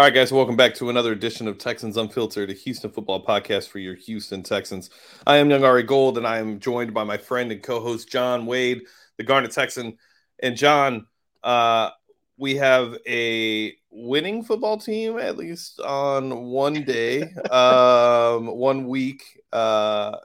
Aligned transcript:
All 0.00 0.06
right, 0.06 0.14
guys, 0.14 0.32
welcome 0.32 0.56
back 0.56 0.74
to 0.76 0.88
another 0.88 1.12
edition 1.12 1.46
of 1.46 1.58
Texans 1.58 1.98
Unfiltered, 1.98 2.48
a 2.48 2.54
Houston 2.54 2.90
football 2.90 3.22
podcast 3.22 3.68
for 3.68 3.80
your 3.80 3.94
Houston 3.96 4.42
Texans. 4.42 4.88
I 5.26 5.36
am 5.36 5.50
Young 5.50 5.62
Ari 5.62 5.82
Gold, 5.82 6.16
and 6.16 6.26
I 6.26 6.38
am 6.38 6.58
joined 6.58 6.94
by 6.94 7.04
my 7.04 7.18
friend 7.18 7.52
and 7.52 7.62
co-host 7.62 8.08
John 8.08 8.46
Wade, 8.46 8.80
the 9.18 9.24
Garnet 9.24 9.50
Texan. 9.50 9.98
And 10.42 10.56
John, 10.56 11.06
uh, 11.42 11.90
we 12.38 12.56
have 12.56 12.96
a 13.06 13.76
winning 13.90 14.42
football 14.42 14.78
team 14.78 15.18
at 15.18 15.36
least 15.36 15.80
on 15.80 16.44
one 16.44 16.82
day, 16.82 17.20
um, 17.50 18.46
one 18.46 18.88
week. 18.88 19.22
Uh, 19.52 20.16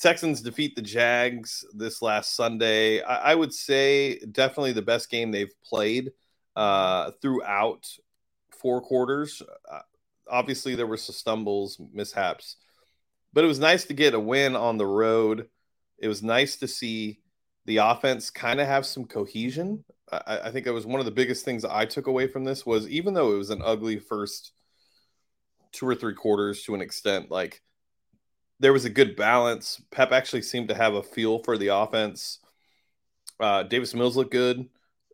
Texans 0.00 0.40
defeat 0.40 0.74
the 0.74 0.82
Jags 0.82 1.64
this 1.74 2.02
last 2.02 2.34
Sunday. 2.34 3.02
I, 3.02 3.30
I 3.30 3.34
would 3.36 3.54
say 3.54 4.18
definitely 4.32 4.72
the 4.72 4.82
best 4.82 5.10
game 5.10 5.30
they've 5.30 5.54
played 5.62 6.10
uh, 6.56 7.12
throughout 7.22 7.86
four 8.60 8.80
quarters. 8.80 9.42
Uh, 9.70 9.80
obviously, 10.28 10.74
there 10.74 10.86
were 10.86 10.96
some 10.96 11.14
stumbles, 11.14 11.80
mishaps, 11.92 12.56
but 13.32 13.44
it 13.44 13.48
was 13.48 13.58
nice 13.58 13.84
to 13.86 13.94
get 13.94 14.14
a 14.14 14.20
win 14.20 14.56
on 14.56 14.78
the 14.78 14.86
road. 14.86 15.48
It 15.98 16.08
was 16.08 16.22
nice 16.22 16.56
to 16.56 16.68
see 16.68 17.20
the 17.66 17.78
offense 17.78 18.30
kind 18.30 18.60
of 18.60 18.66
have 18.66 18.86
some 18.86 19.04
cohesion. 19.04 19.84
I, 20.10 20.40
I 20.44 20.50
think 20.50 20.64
that 20.64 20.72
was 20.72 20.86
one 20.86 21.00
of 21.00 21.06
the 21.06 21.12
biggest 21.12 21.44
things 21.44 21.64
I 21.64 21.84
took 21.84 22.06
away 22.06 22.26
from 22.26 22.44
this 22.44 22.64
was 22.64 22.88
even 22.88 23.14
though 23.14 23.32
it 23.32 23.38
was 23.38 23.50
an 23.50 23.62
ugly 23.64 23.98
first 23.98 24.52
two 25.72 25.86
or 25.86 25.94
three 25.94 26.14
quarters 26.14 26.62
to 26.64 26.74
an 26.74 26.80
extent, 26.80 27.30
like 27.30 27.62
there 28.58 28.72
was 28.72 28.84
a 28.84 28.90
good 28.90 29.16
balance. 29.16 29.80
Pep 29.90 30.12
actually 30.12 30.42
seemed 30.42 30.68
to 30.68 30.74
have 30.74 30.94
a 30.94 31.02
feel 31.02 31.42
for 31.42 31.56
the 31.56 31.68
offense. 31.68 32.40
Uh, 33.38 33.62
Davis 33.62 33.94
Mills 33.94 34.16
looked 34.16 34.32
good. 34.32 34.68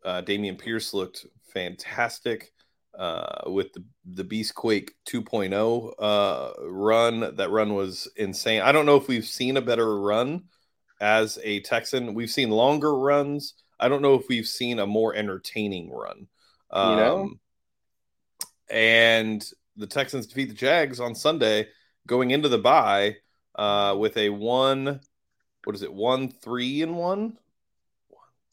Uh, 0.04 0.22
Dameon 0.22 0.58
Pierce 0.58 0.94
looked 0.94 1.26
fantastic 1.52 2.52
uh, 2.96 3.50
with 3.50 3.72
the 3.72 3.84
the 4.04 4.24
Beast 4.24 4.54
Quake 4.54 4.92
2.0 5.08 5.92
uh, 5.98 6.52
run. 6.68 7.36
That 7.36 7.50
run 7.50 7.74
was 7.74 8.08
insane. 8.16 8.62
I 8.62 8.72
don't 8.72 8.86
know 8.86 8.96
if 8.96 9.08
we've 9.08 9.24
seen 9.24 9.56
a 9.56 9.62
better 9.62 9.98
run 10.00 10.44
as 11.00 11.38
a 11.42 11.60
Texan. 11.60 12.14
We've 12.14 12.30
seen 12.30 12.50
longer 12.50 12.96
runs. 12.96 13.54
I 13.78 13.88
don't 13.88 14.02
know 14.02 14.14
if 14.14 14.28
we've 14.28 14.46
seen 14.46 14.78
a 14.78 14.86
more 14.86 15.14
entertaining 15.14 15.90
run. 15.90 16.26
Um, 16.70 16.90
you 16.90 16.96
know, 16.96 17.20
um, 17.20 17.40
and 18.70 19.52
the 19.76 19.86
Texans 19.86 20.26
defeat 20.26 20.48
the 20.48 20.54
Jags 20.54 21.00
on 21.00 21.14
Sunday, 21.14 21.68
going 22.06 22.30
into 22.30 22.48
the 22.48 22.58
bye 22.58 23.16
uh, 23.54 23.94
with 23.98 24.16
a 24.16 24.30
one. 24.30 25.00
What 25.64 25.76
is 25.76 25.82
it? 25.82 25.92
One 25.92 26.30
three 26.30 26.82
and 26.82 26.96
one. 26.96 27.36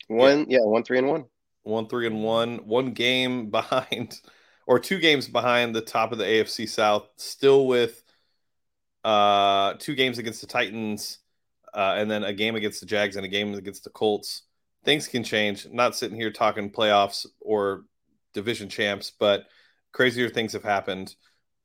One 0.08 0.46
yeah, 0.50 0.58
yeah 0.60 0.66
one 0.66 0.84
three 0.84 0.98
and 0.98 1.08
one. 1.08 1.26
One 1.64 1.88
three 1.88 2.08
and 2.08 2.24
one. 2.24 2.60
One 2.66 2.92
game 2.92 3.50
behind 3.52 4.20
or 4.66 4.80
two 4.80 5.00
games 5.00 5.28
behind 5.28 5.76
the 5.76 5.82
top 5.82 6.12
of 6.12 6.18
the 6.18 6.24
AFC 6.24 6.68
South, 6.70 7.08
still 7.18 7.68
with 7.68 8.04
uh, 9.04 9.74
two 9.80 9.96
games 9.96 10.18
against 10.18 10.42
the 10.42 10.48
Titans, 10.48 11.20
uh, 11.74 11.96
and 11.98 12.10
then 12.10 12.24
a 12.24 12.34
game 12.34 12.56
against 12.56 12.80
the 12.80 12.86
Jags 12.86 13.16
and 13.16 13.26
a 13.26 13.30
game 13.30 13.54
against 13.54 13.84
the 13.84 13.90
Colts. 13.90 14.44
Things 14.86 15.08
can 15.08 15.24
change. 15.24 15.68
not 15.72 15.96
sitting 15.96 16.18
here 16.18 16.32
talking 16.32 16.70
playoffs 16.70 17.26
or 17.42 17.86
division 18.34 18.70
champs, 18.70 19.12
but 19.12 19.46
crazier 19.92 20.30
things 20.30 20.54
have 20.54 20.64
happened. 20.64 21.16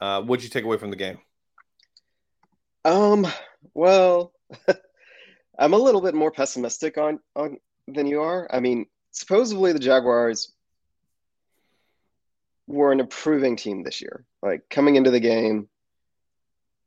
Uh, 0.00 0.22
what'd 0.22 0.44
you 0.44 0.50
take 0.50 0.64
away 0.64 0.76
from 0.76 0.90
the 0.90 0.96
game? 0.96 1.18
Um, 2.84 3.26
well, 3.74 4.32
I'm 5.58 5.72
a 5.72 5.78
little 5.78 6.00
bit 6.00 6.14
more 6.14 6.30
pessimistic 6.30 6.96
on 6.96 7.18
on 7.34 7.58
than 7.88 8.06
you 8.06 8.20
are. 8.20 8.48
I 8.52 8.60
mean, 8.60 8.86
supposedly 9.10 9.72
the 9.72 9.78
Jaguars 9.78 10.52
were 12.66 12.92
an 12.92 13.00
improving 13.00 13.56
team 13.56 13.82
this 13.82 14.00
year. 14.00 14.24
Like 14.42 14.68
coming 14.68 14.96
into 14.96 15.10
the 15.10 15.20
game, 15.20 15.68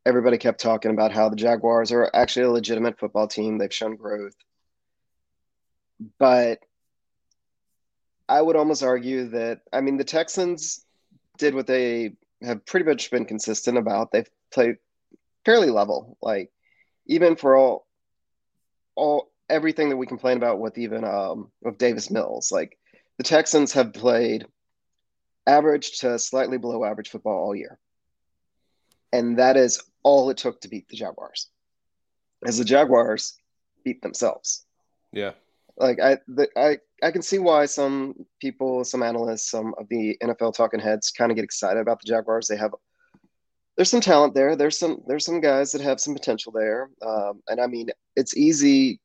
everybody 0.06 0.38
kept 0.38 0.62
talking 0.62 0.92
about 0.92 1.12
how 1.12 1.30
the 1.30 1.36
Jaguars 1.36 1.92
are 1.92 2.10
actually 2.14 2.46
a 2.46 2.52
legitimate 2.52 3.00
football 3.00 3.28
team. 3.28 3.58
They've 3.58 3.74
shown 3.74 3.96
growth. 3.96 4.36
But 6.18 6.60
I 8.30 8.42
would 8.42 8.56
almost 8.56 8.84
argue 8.84 9.30
that, 9.30 9.62
I 9.74 9.82
mean, 9.82 9.98
the 9.98 10.04
Texans 10.04 10.86
did 11.38 11.54
what 11.54 11.68
they 11.68 12.14
have 12.42 12.66
pretty 12.66 12.86
much 12.86 13.12
been 13.12 13.26
consistent 13.26 13.78
about. 13.78 14.12
They've 14.12 14.30
played 14.52 14.78
fairly 15.46 15.70
level. 15.70 16.18
Like, 16.22 16.52
even 17.08 17.36
for 17.36 17.56
all, 17.58 17.88
all, 18.96 19.31
everything 19.52 19.90
that 19.90 19.98
we 19.98 20.08
complain 20.08 20.38
about 20.38 20.60
with 20.60 20.78
even 20.78 21.04
um, 21.04 21.52
with 21.62 21.78
Davis 21.78 22.10
Mills, 22.10 22.52
like 22.52 22.78
the 23.18 23.24
Texans 23.24 23.74
have 23.74 23.94
played 23.94 24.46
average 25.46 26.00
to 26.00 26.18
slightly 26.18 26.58
below 26.58 26.86
average 26.86 27.10
football 27.10 27.38
all 27.38 27.56
year. 27.56 27.78
And 29.12 29.38
that 29.38 29.58
is 29.58 29.84
all 30.04 30.30
it 30.30 30.38
took 30.38 30.62
to 30.62 30.70
beat 30.70 30.88
the 30.88 30.96
Jaguars. 30.96 31.48
As 32.46 32.58
the 32.58 32.66
Jaguars 32.66 33.38
beat 33.84 34.02
themselves. 34.02 34.66
Yeah. 35.12 35.32
Like 35.78 36.00
I 36.02 36.18
the, 36.28 36.48
I 36.56 36.78
I 37.04 37.12
can 37.12 37.22
see 37.22 37.40
why 37.40 37.66
some 37.66 38.14
people, 38.40 38.84
some 38.84 39.04
analysts, 39.04 39.50
some 39.50 39.74
of 39.78 39.88
the 39.90 40.18
NFL 40.24 40.54
talking 40.54 40.80
heads 40.80 41.12
kind 41.12 41.32
of 41.32 41.36
get 41.36 41.44
excited 41.44 41.80
about 41.80 42.00
the 42.00 42.08
Jaguars. 42.08 42.48
They 42.48 42.58
have 42.58 42.72
there's 43.76 43.90
some 43.90 44.02
talent 44.02 44.36
there. 44.36 44.56
There's 44.56 44.78
some 44.78 45.02
there's 45.08 45.26
some 45.26 45.42
guys 45.42 45.72
that 45.72 45.82
have 45.82 46.00
some 46.00 46.14
potential 46.14 46.52
there. 46.52 46.90
Um, 47.02 47.42
and 47.48 47.60
I 47.60 47.68
mean, 47.68 47.90
it's 48.16 48.38
easy 48.38 49.00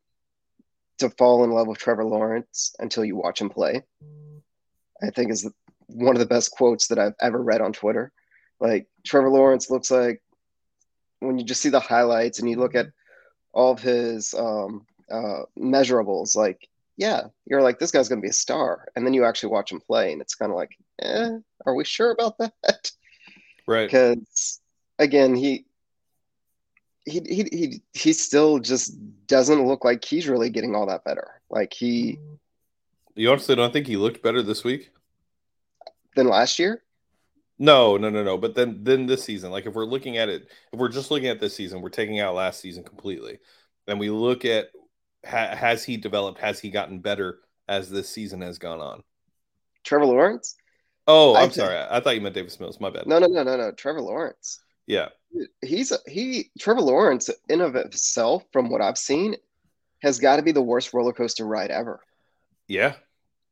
to 0.99 1.11
fall 1.11 1.45
in 1.45 1.51
love 1.51 1.67
with 1.67 1.79
Trevor 1.79 2.05
Lawrence 2.05 2.75
until 2.79 3.05
you 3.05 3.17
watch 3.17 3.41
him 3.41 3.51
play. 3.51 3.83
I 5.03 5.11
think 5.11 5.31
is 5.31 5.51
one 5.89 6.17
of 6.17 6.21
the 6.21 6.27
best 6.27 6.51
quotes 6.51 6.89
that 6.89 6.99
I've 6.99 7.15
ever 7.21 7.43
read 7.43 7.61
on 7.61 7.73
Twitter. 7.73 8.13
Like 8.61 8.87
Trevor 9.05 9.31
Lawrence 9.31 9.71
looks 9.71 9.91
like 9.91 10.23
when 11.21 11.39
you 11.39 11.45
just 11.45 11.61
see 11.61 11.69
the 11.69 11.81
highlights 11.81 12.39
and 12.39 12.49
you 12.49 12.57
look 12.57 12.75
at 12.75 12.89
all 13.53 13.73
of 13.73 13.81
his 13.81 14.35
um, 14.35 14.87
uh, 15.11 15.43
measurables, 15.59 16.35
like 16.35 16.69
yeah, 16.97 17.25
you're 17.45 17.63
like 17.63 17.79
this 17.79 17.91
guy's 17.91 18.09
going 18.09 18.21
to 18.21 18.25
be 18.25 18.31
a 18.31 18.35
star, 18.35 18.87
and 18.97 19.05
then 19.05 19.13
you 19.13 19.25
actually 19.25 19.51
watch 19.51 19.71
him 19.71 19.81
play, 19.81 20.13
and 20.13 20.23
it's 20.23 20.35
kind 20.35 20.51
of 20.51 20.57
like, 20.57 20.77
eh, 21.03 21.31
are 21.67 21.75
we 21.75 21.85
sure 21.85 22.13
about 22.13 22.39
that? 22.39 22.91
Right. 23.67 23.87
Because 23.87 24.61
again, 24.99 25.35
he 25.35 25.66
he 27.07 27.21
he 27.21 27.49
he 27.53 27.83
he 27.95 28.13
still 28.13 28.59
just 28.59 28.95
doesn't 29.27 29.67
look 29.67 29.85
like 29.85 30.05
he's 30.05 30.29
really 30.29 30.51
getting 30.51 30.75
all 30.75 30.87
that 30.87 31.05
better. 31.05 31.41
Like 31.49 31.73
he. 31.73 32.19
You 33.15 33.31
honestly 33.31 33.55
don't 33.55 33.73
think 33.73 33.87
he 33.87 33.97
looked 33.97 34.23
better 34.23 34.43
this 34.43 34.63
week? 34.63 34.91
than 36.17 36.27
last 36.27 36.59
year? 36.59 36.83
No, 37.59 37.97
no, 37.97 38.11
no, 38.11 38.25
no. 38.25 38.37
But 38.37 38.55
then, 38.55 38.81
then 38.83 39.07
this 39.07 39.23
season, 39.23 39.51
like 39.51 39.67
if 39.67 39.75
we're 39.75 39.87
looking 39.87 40.17
at 40.17 40.29
it, 40.29 40.49
if 40.73 40.79
we're 40.79 40.89
just 40.89 41.11
looking 41.11 41.29
at 41.29 41.41
this 41.41 41.55
season, 41.55 41.81
we're 41.81 41.89
taking 41.91 42.19
out 42.19 42.35
last 42.35 42.61
season 42.61 42.83
completely, 42.83 43.39
and 43.87 44.01
we 44.01 44.11
look 44.11 44.45
at 44.45 44.67
ha- 45.25 45.55
has 45.55 45.85
he 45.85 45.97
developed? 45.97 46.41
Has 46.41 46.59
he 46.59 46.71
gotten 46.71 46.99
better 46.99 47.39
as 47.69 47.89
this 47.89 48.09
season 48.09 48.43
has 48.43 48.59
gone 48.59 48.81
on? 48.81 49.03
Trevor 49.85 50.07
Lawrence. 50.07 50.57
Oh, 51.07 51.37
I'm 51.37 51.53
sorry. 51.53 51.79
I 51.79 52.01
thought 52.01 52.17
you 52.17 52.21
meant 52.21 52.35
Davis 52.35 52.59
Mills. 52.59 52.81
My 52.81 52.91
bad. 52.91 53.07
No, 53.07 53.21
no, 53.21 53.29
no, 53.29 53.45
no, 53.45 53.57
no. 53.57 53.71
Trevor 53.71 54.03
Lawrence. 54.03 54.61
Yeah. 54.87 55.11
He's 55.61 55.93
he 56.07 56.51
Trevor 56.59 56.81
Lawrence 56.81 57.31
in 57.49 57.61
of 57.61 57.75
himself, 57.75 58.45
from 58.53 58.71
what 58.71 58.81
I've 58.81 58.99
seen, 58.99 59.37
has 60.03 60.19
got 60.19 60.37
to 60.37 60.43
be 60.43 60.53
the 60.53 60.63
worst 60.63 60.95
roller 60.95 61.13
coaster 61.13 61.47
ride 61.47 61.71
ever. 61.71 62.01
Yeah, 62.69 62.95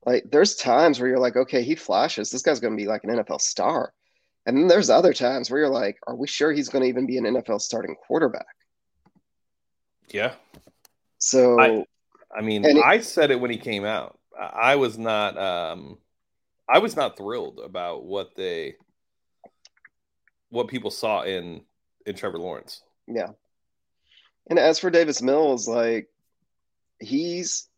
like 0.06 0.30
there's 0.30 0.56
times 0.56 1.00
where 1.00 1.08
you're 1.08 1.18
like, 1.18 1.36
okay, 1.36 1.62
he 1.62 1.74
flashes. 1.74 2.30
This 2.30 2.42
guy's 2.42 2.60
going 2.60 2.76
to 2.76 2.82
be 2.82 2.88
like 2.88 3.04
an 3.04 3.10
NFL 3.10 3.40
star. 3.40 3.92
And 4.46 4.56
then 4.56 4.68
there's 4.68 4.90
other 4.90 5.14
times 5.14 5.50
where 5.50 5.60
you're 5.60 5.68
like, 5.70 5.98
are 6.06 6.14
we 6.14 6.26
sure 6.26 6.52
he's 6.52 6.68
going 6.68 6.82
to 6.82 6.88
even 6.88 7.06
be 7.06 7.16
an 7.16 7.24
NFL 7.24 7.60
starting 7.60 7.94
quarterback? 7.94 8.46
Yeah. 10.12 10.34
So 11.18 11.58
I, 11.58 11.84
I 12.36 12.42
mean, 12.42 12.64
it, 12.64 12.76
I 12.76 13.00
said 13.00 13.30
it 13.30 13.40
when 13.40 13.50
he 13.50 13.56
came 13.56 13.86
out. 13.86 14.18
I 14.38 14.76
was 14.76 14.98
not 14.98 15.38
um 15.38 15.98
I 16.68 16.78
was 16.78 16.96
not 16.96 17.16
thrilled 17.16 17.60
about 17.64 18.04
what 18.04 18.34
they 18.36 18.74
what 20.54 20.68
people 20.68 20.90
saw 20.90 21.22
in 21.22 21.62
in 22.06 22.14
Trevor 22.14 22.38
Lawrence. 22.38 22.82
Yeah. 23.06 23.30
And 24.48 24.58
as 24.58 24.78
for 24.78 24.90
Davis 24.90 25.20
Mills, 25.20 25.66
like 25.66 26.08
he's 26.98 27.68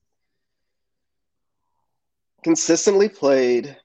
consistently 2.44 3.08
played 3.08 3.76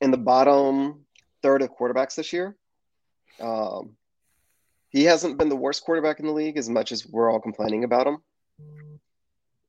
in 0.00 0.10
the 0.10 0.18
bottom 0.18 1.04
third 1.42 1.62
of 1.62 1.70
quarterbacks 1.70 2.14
this 2.14 2.32
year. 2.32 2.56
Um, 3.40 3.96
he 4.90 5.04
hasn't 5.04 5.38
been 5.38 5.48
the 5.48 5.56
worst 5.56 5.84
quarterback 5.84 6.20
in 6.20 6.26
the 6.26 6.32
league 6.32 6.58
as 6.58 6.68
much 6.68 6.92
as 6.92 7.06
we're 7.06 7.30
all 7.30 7.40
complaining 7.40 7.84
about 7.84 8.06
him. 8.06 8.18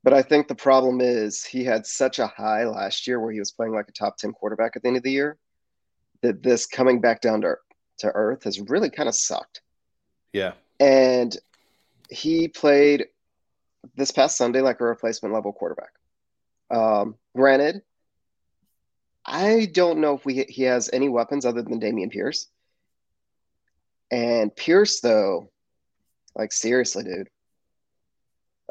But 0.04 0.14
I 0.14 0.24
think 0.24 0.48
the 0.48 0.56
problem 0.56 1.00
is 1.00 1.46
he 1.46 1.64
had 1.64 1.86
such 1.86 2.18
a 2.18 2.28
high 2.28 2.66
last 2.66 3.08
year 3.08 3.20
where 3.20 3.32
he 3.32 3.40
was 3.40 3.52
playing 3.52 3.74
like 3.74 3.88
a 3.88 3.92
top 3.92 4.18
10 4.18 4.34
quarterback 4.34 4.76
at 4.76 4.82
the 4.82 4.88
end 4.88 4.98
of 4.98 5.04
the 5.04 5.12
year 5.12 5.38
that 6.22 6.44
this 6.44 6.66
coming 6.66 7.02
back 7.02 7.22
down 7.22 7.42
to, 7.42 7.56
to 8.00 8.08
earth 8.08 8.44
has 8.44 8.60
really 8.60 8.90
kind 8.90 9.10
of 9.10 9.16
sucked. 9.16 9.62
Yeah. 10.34 10.54
And 10.80 11.36
he 12.10 12.48
played 12.48 13.08
this 13.96 14.12
past 14.12 14.38
Sunday 14.38 14.62
like 14.62 14.80
a 14.80 14.86
replacement 14.86 15.34
level 15.34 15.54
quarterback. 15.54 15.92
Um, 16.70 17.16
granted, 17.36 17.82
I 19.26 19.68
don't 19.72 20.00
know 20.00 20.16
if 20.16 20.26
we 20.26 20.44
he 20.44 20.64
has 20.64 20.90
any 20.92 21.10
weapons 21.10 21.46
other 21.46 21.62
than 21.62 21.80
Dameon 21.80 22.12
Pierce. 22.12 22.48
And 24.10 24.54
Pierce, 24.56 25.00
though, 25.00 25.50
like 26.36 26.52
seriously, 26.52 27.04
dude, 27.04 27.30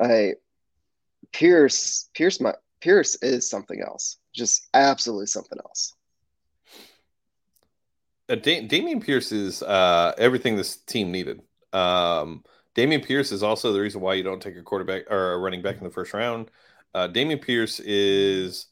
I 0.01 0.35
Pierce, 1.33 2.11
Pierce, 2.15 2.41
my 2.41 2.55
Pierce 2.81 3.17
is 3.23 3.49
something 3.49 3.81
else, 3.81 4.19
just 4.35 4.69
absolutely 4.75 5.27
something 5.27 5.59
else. 5.65 5.95
Uh, 8.31 8.37
da- 8.37 8.67
Dameon 8.69 9.05
Pierce 9.05 9.33
is 9.33 9.63
uh, 9.63 10.13
everything 10.17 10.57
this 10.57 10.77
team 10.77 11.11
needed. 11.11 11.43
Um, 11.73 12.45
Dameon 12.77 13.05
Pierce 13.05 13.33
is 13.33 13.43
also 13.43 13.73
the 13.73 13.81
reason 13.81 14.01
why 14.01 14.15
you 14.15 14.23
don't 14.23 14.41
take 14.41 14.57
a 14.57 14.63
quarterback 14.63 15.11
or 15.11 15.33
a 15.33 15.39
running 15.39 15.63
back 15.63 15.79
in 15.79 15.85
the 15.85 15.91
first 15.91 16.15
round. 16.15 16.51
Uh, 16.95 17.09
Dameon 17.09 17.43
Pierce 17.43 17.81
is 17.81 18.67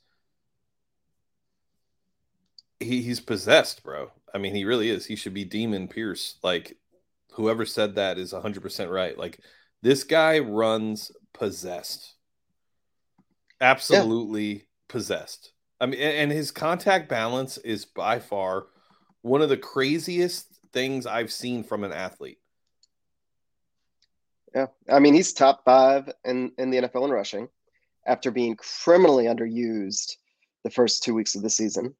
he, 2.78 3.02
he's 3.02 3.18
possessed, 3.18 3.82
bro. 3.82 4.12
I 4.32 4.38
mean, 4.38 4.54
he 4.54 4.64
really 4.64 4.90
is. 4.90 5.04
He 5.04 5.16
should 5.16 5.34
be 5.34 5.44
Demon 5.44 5.88
Pierce. 5.88 6.36
Like 6.44 6.76
whoever 7.32 7.66
said 7.66 7.96
that 7.96 8.16
is 8.16 8.32
100% 8.32 8.90
right. 8.90 9.18
Like 9.18 9.40
this 9.82 10.04
guy 10.04 10.38
runs 10.38 11.10
possessed. 11.32 12.14
Absolutely 13.60 14.52
yeah. 14.52 14.62
possessed. 14.86 15.50
I 15.80 15.86
mean, 15.86 16.00
and 16.00 16.30
his 16.30 16.52
contact 16.52 17.08
balance 17.08 17.58
is 17.58 17.84
by 17.84 18.20
far 18.20 18.66
one 19.28 19.42
of 19.42 19.48
the 19.48 19.56
craziest 19.56 20.46
things 20.72 21.06
I've 21.06 21.32
seen 21.32 21.62
from 21.64 21.84
an 21.84 21.92
athlete. 21.92 22.38
Yeah. 24.54 24.66
I 24.88 24.98
mean, 24.98 25.14
he's 25.14 25.32
top 25.32 25.64
five 25.64 26.10
in, 26.24 26.52
in 26.58 26.70
the 26.70 26.78
NFL 26.78 27.04
in 27.04 27.10
rushing 27.10 27.48
after 28.06 28.30
being 28.30 28.56
criminally 28.56 29.26
underused 29.26 30.16
the 30.64 30.70
first 30.70 31.02
two 31.02 31.14
weeks 31.14 31.34
of 31.34 31.42
the 31.42 31.50
season. 31.50 31.94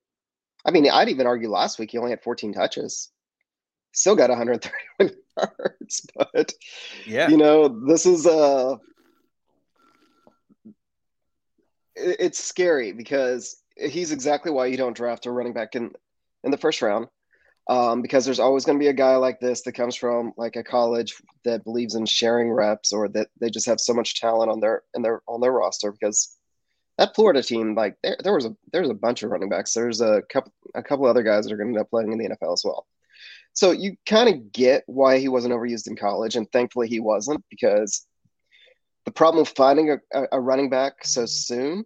I 0.64 0.70
mean, 0.70 0.88
I'd 0.90 1.08
even 1.08 1.26
argue 1.26 1.50
last 1.50 1.78
week 1.78 1.90
he 1.92 1.98
only 1.98 2.10
had 2.10 2.22
14 2.22 2.52
touches. 2.52 3.10
Still 3.92 4.16
got 4.16 4.30
131 4.30 5.16
yards, 5.36 6.06
but 6.14 6.52
yeah, 7.06 7.28
you 7.28 7.36
know, 7.36 7.68
this 7.68 8.06
is 8.06 8.26
uh 8.26 8.76
it's 11.94 12.38
scary 12.38 12.92
because 12.92 13.56
he's 13.76 14.12
exactly 14.12 14.52
why 14.52 14.66
you 14.66 14.76
don't 14.76 14.96
draft 14.96 15.26
a 15.26 15.32
running 15.32 15.52
back 15.52 15.74
in 15.74 15.92
in 16.44 16.50
the 16.50 16.58
first 16.58 16.82
round. 16.82 17.08
Um, 17.68 18.00
because 18.00 18.24
there's 18.24 18.40
always 18.40 18.64
going 18.64 18.78
to 18.78 18.82
be 18.82 18.88
a 18.88 18.94
guy 18.94 19.16
like 19.16 19.40
this 19.40 19.60
that 19.62 19.72
comes 19.72 19.94
from 19.94 20.32
like 20.38 20.56
a 20.56 20.64
college 20.64 21.16
that 21.44 21.64
believes 21.64 21.96
in 21.96 22.06
sharing 22.06 22.50
reps 22.50 22.94
or 22.94 23.08
that 23.08 23.28
they 23.38 23.50
just 23.50 23.66
have 23.66 23.78
so 23.78 23.92
much 23.92 24.18
talent 24.18 24.50
on 24.50 24.58
their 24.58 24.84
in 24.94 25.02
their 25.02 25.20
on 25.28 25.42
their 25.42 25.52
roster 25.52 25.92
because 25.92 26.34
that 26.98 27.14
Florida 27.14 27.42
team, 27.42 27.74
like 27.74 27.96
there, 28.02 28.16
there 28.22 28.34
was 28.34 28.44
a 28.44 28.56
there's 28.72 28.90
a 28.90 28.94
bunch 28.94 29.22
of 29.22 29.30
running 29.30 29.48
backs. 29.48 29.72
There's 29.72 30.00
a 30.00 30.22
couple 30.30 30.52
a 30.74 30.82
couple 30.82 31.06
other 31.06 31.22
guys 31.22 31.44
that 31.44 31.52
are 31.52 31.56
going 31.56 31.72
to 31.72 31.78
end 31.78 31.80
up 31.80 31.90
playing 31.90 32.12
in 32.12 32.18
the 32.18 32.28
NFL 32.28 32.52
as 32.52 32.62
well. 32.64 32.86
So 33.52 33.70
you 33.70 33.96
kind 34.06 34.28
of 34.28 34.52
get 34.52 34.82
why 34.86 35.18
he 35.18 35.28
wasn't 35.28 35.54
overused 35.54 35.88
in 35.88 35.96
college, 35.96 36.36
and 36.36 36.50
thankfully 36.50 36.88
he 36.88 37.00
wasn't 37.00 37.44
because 37.50 38.06
the 39.04 39.12
problem 39.12 39.42
with 39.42 39.50
finding 39.50 39.90
a, 40.12 40.24
a 40.32 40.40
running 40.40 40.70
back 40.70 41.04
so 41.04 41.24
soon 41.24 41.84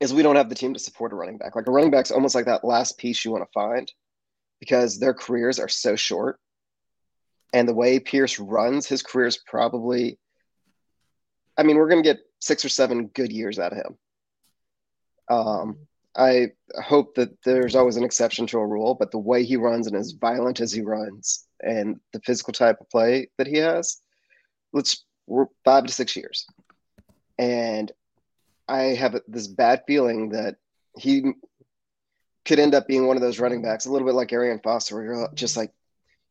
is 0.00 0.14
we 0.14 0.22
don't 0.22 0.36
have 0.36 0.48
the 0.48 0.54
team 0.54 0.74
to 0.74 0.80
support 0.80 1.12
a 1.12 1.16
running 1.16 1.38
back. 1.38 1.54
Like 1.54 1.66
a 1.66 1.70
running 1.70 1.90
back's 1.90 2.10
almost 2.10 2.34
like 2.34 2.46
that 2.46 2.64
last 2.64 2.98
piece 2.98 3.24
you 3.24 3.30
want 3.30 3.44
to 3.44 3.52
find 3.52 3.92
because 4.60 4.98
their 4.98 5.14
careers 5.14 5.58
are 5.58 5.68
so 5.68 5.96
short. 5.96 6.38
And 7.52 7.68
the 7.68 7.74
way 7.74 7.98
Pierce 7.98 8.38
runs, 8.38 8.86
his 8.86 9.02
career 9.02 9.26
is 9.26 9.38
probably 9.38 10.18
I 11.58 11.64
mean, 11.64 11.76
we're 11.76 11.88
going 11.88 12.02
to 12.02 12.08
get 12.08 12.20
six 12.38 12.64
or 12.64 12.68
seven 12.68 13.08
good 13.08 13.32
years 13.32 13.58
out 13.58 13.72
of 13.72 13.78
him. 13.78 13.98
Um, 15.28 15.78
I 16.16 16.52
hope 16.82 17.16
that 17.16 17.30
there's 17.44 17.74
always 17.74 17.96
an 17.96 18.04
exception 18.04 18.46
to 18.48 18.58
a 18.58 18.66
rule, 18.66 18.94
but 18.94 19.10
the 19.10 19.18
way 19.18 19.44
he 19.44 19.56
runs 19.56 19.88
and 19.88 19.96
as 19.96 20.12
violent 20.12 20.60
as 20.60 20.72
he 20.72 20.80
runs 20.80 21.46
and 21.60 22.00
the 22.12 22.20
physical 22.20 22.52
type 22.52 22.80
of 22.80 22.88
play 22.90 23.28
that 23.38 23.48
he 23.48 23.58
has, 23.58 24.00
let's 24.72 25.04
we're 25.26 25.46
five 25.64 25.84
to 25.84 25.92
six 25.92 26.16
years. 26.16 26.46
And 27.38 27.92
I 28.68 28.94
have 28.94 29.20
this 29.26 29.48
bad 29.48 29.82
feeling 29.86 30.30
that 30.30 30.56
he 30.96 31.32
could 32.48 32.58
end 32.58 32.74
up 32.74 32.88
being 32.88 33.06
one 33.06 33.16
of 33.16 33.22
those 33.22 33.38
running 33.38 33.60
backs, 33.60 33.84
a 33.84 33.92
little 33.92 34.08
bit 34.08 34.14
like 34.14 34.32
Arian 34.32 34.58
Foster, 34.60 34.94
where 34.94 35.04
you're 35.04 35.28
just 35.34 35.54
like, 35.54 35.70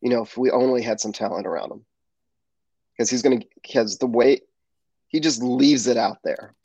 you 0.02 0.10
know, 0.10 0.24
if 0.24 0.36
we 0.36 0.50
only 0.50 0.82
had 0.82 1.00
some 1.00 1.14
talent 1.14 1.46
around 1.46 1.72
him. 1.72 1.86
Because 2.92 3.12
he's 3.12 3.22
going 3.22 3.42
to, 3.42 3.48
because 3.62 4.00
the 4.00 4.08
weight, 4.08 4.42
he 5.08 5.20
just 5.20 5.44
leaves 5.44 5.86
it 5.86 5.96
out 5.96 6.18
there. 6.24 6.56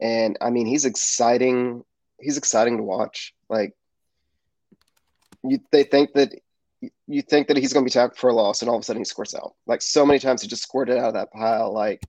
And 0.00 0.36
I 0.40 0.50
mean, 0.50 0.66
he's 0.66 0.84
exciting. 0.84 1.84
He's 2.20 2.36
exciting 2.36 2.78
to 2.78 2.82
watch. 2.82 3.32
Like 3.48 3.74
you, 5.44 5.60
they 5.70 5.84
think 5.84 6.12
that 6.14 6.34
you 7.06 7.22
think 7.22 7.46
that 7.46 7.56
he's 7.56 7.72
going 7.72 7.84
to 7.84 7.88
be 7.88 7.92
tackled 7.92 8.18
for 8.18 8.30
a 8.30 8.34
loss, 8.34 8.60
and 8.60 8.68
all 8.68 8.76
of 8.76 8.80
a 8.80 8.84
sudden 8.84 9.00
he 9.00 9.04
squirts 9.04 9.36
out. 9.36 9.54
Like 9.66 9.82
so 9.82 10.04
many 10.04 10.18
times, 10.18 10.42
he 10.42 10.48
just 10.48 10.64
squirted 10.64 10.98
out 10.98 11.08
of 11.08 11.14
that 11.14 11.32
pile. 11.32 11.72
Like, 11.72 12.02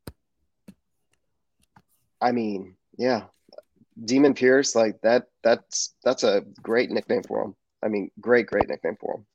I 2.19 2.31
mean, 2.31 2.75
yeah, 2.97 3.25
Demon 4.03 4.33
Pierce, 4.33 4.75
like 4.75 4.99
that. 5.01 5.25
That's 5.43 5.95
that's 6.03 6.23
a 6.23 6.43
great 6.61 6.91
nickname 6.91 7.23
for 7.23 7.43
him. 7.43 7.55
I 7.83 7.87
mean, 7.87 8.11
great, 8.19 8.47
great 8.47 8.67
nickname 8.67 8.97
for 8.99 9.15
him. 9.15 9.25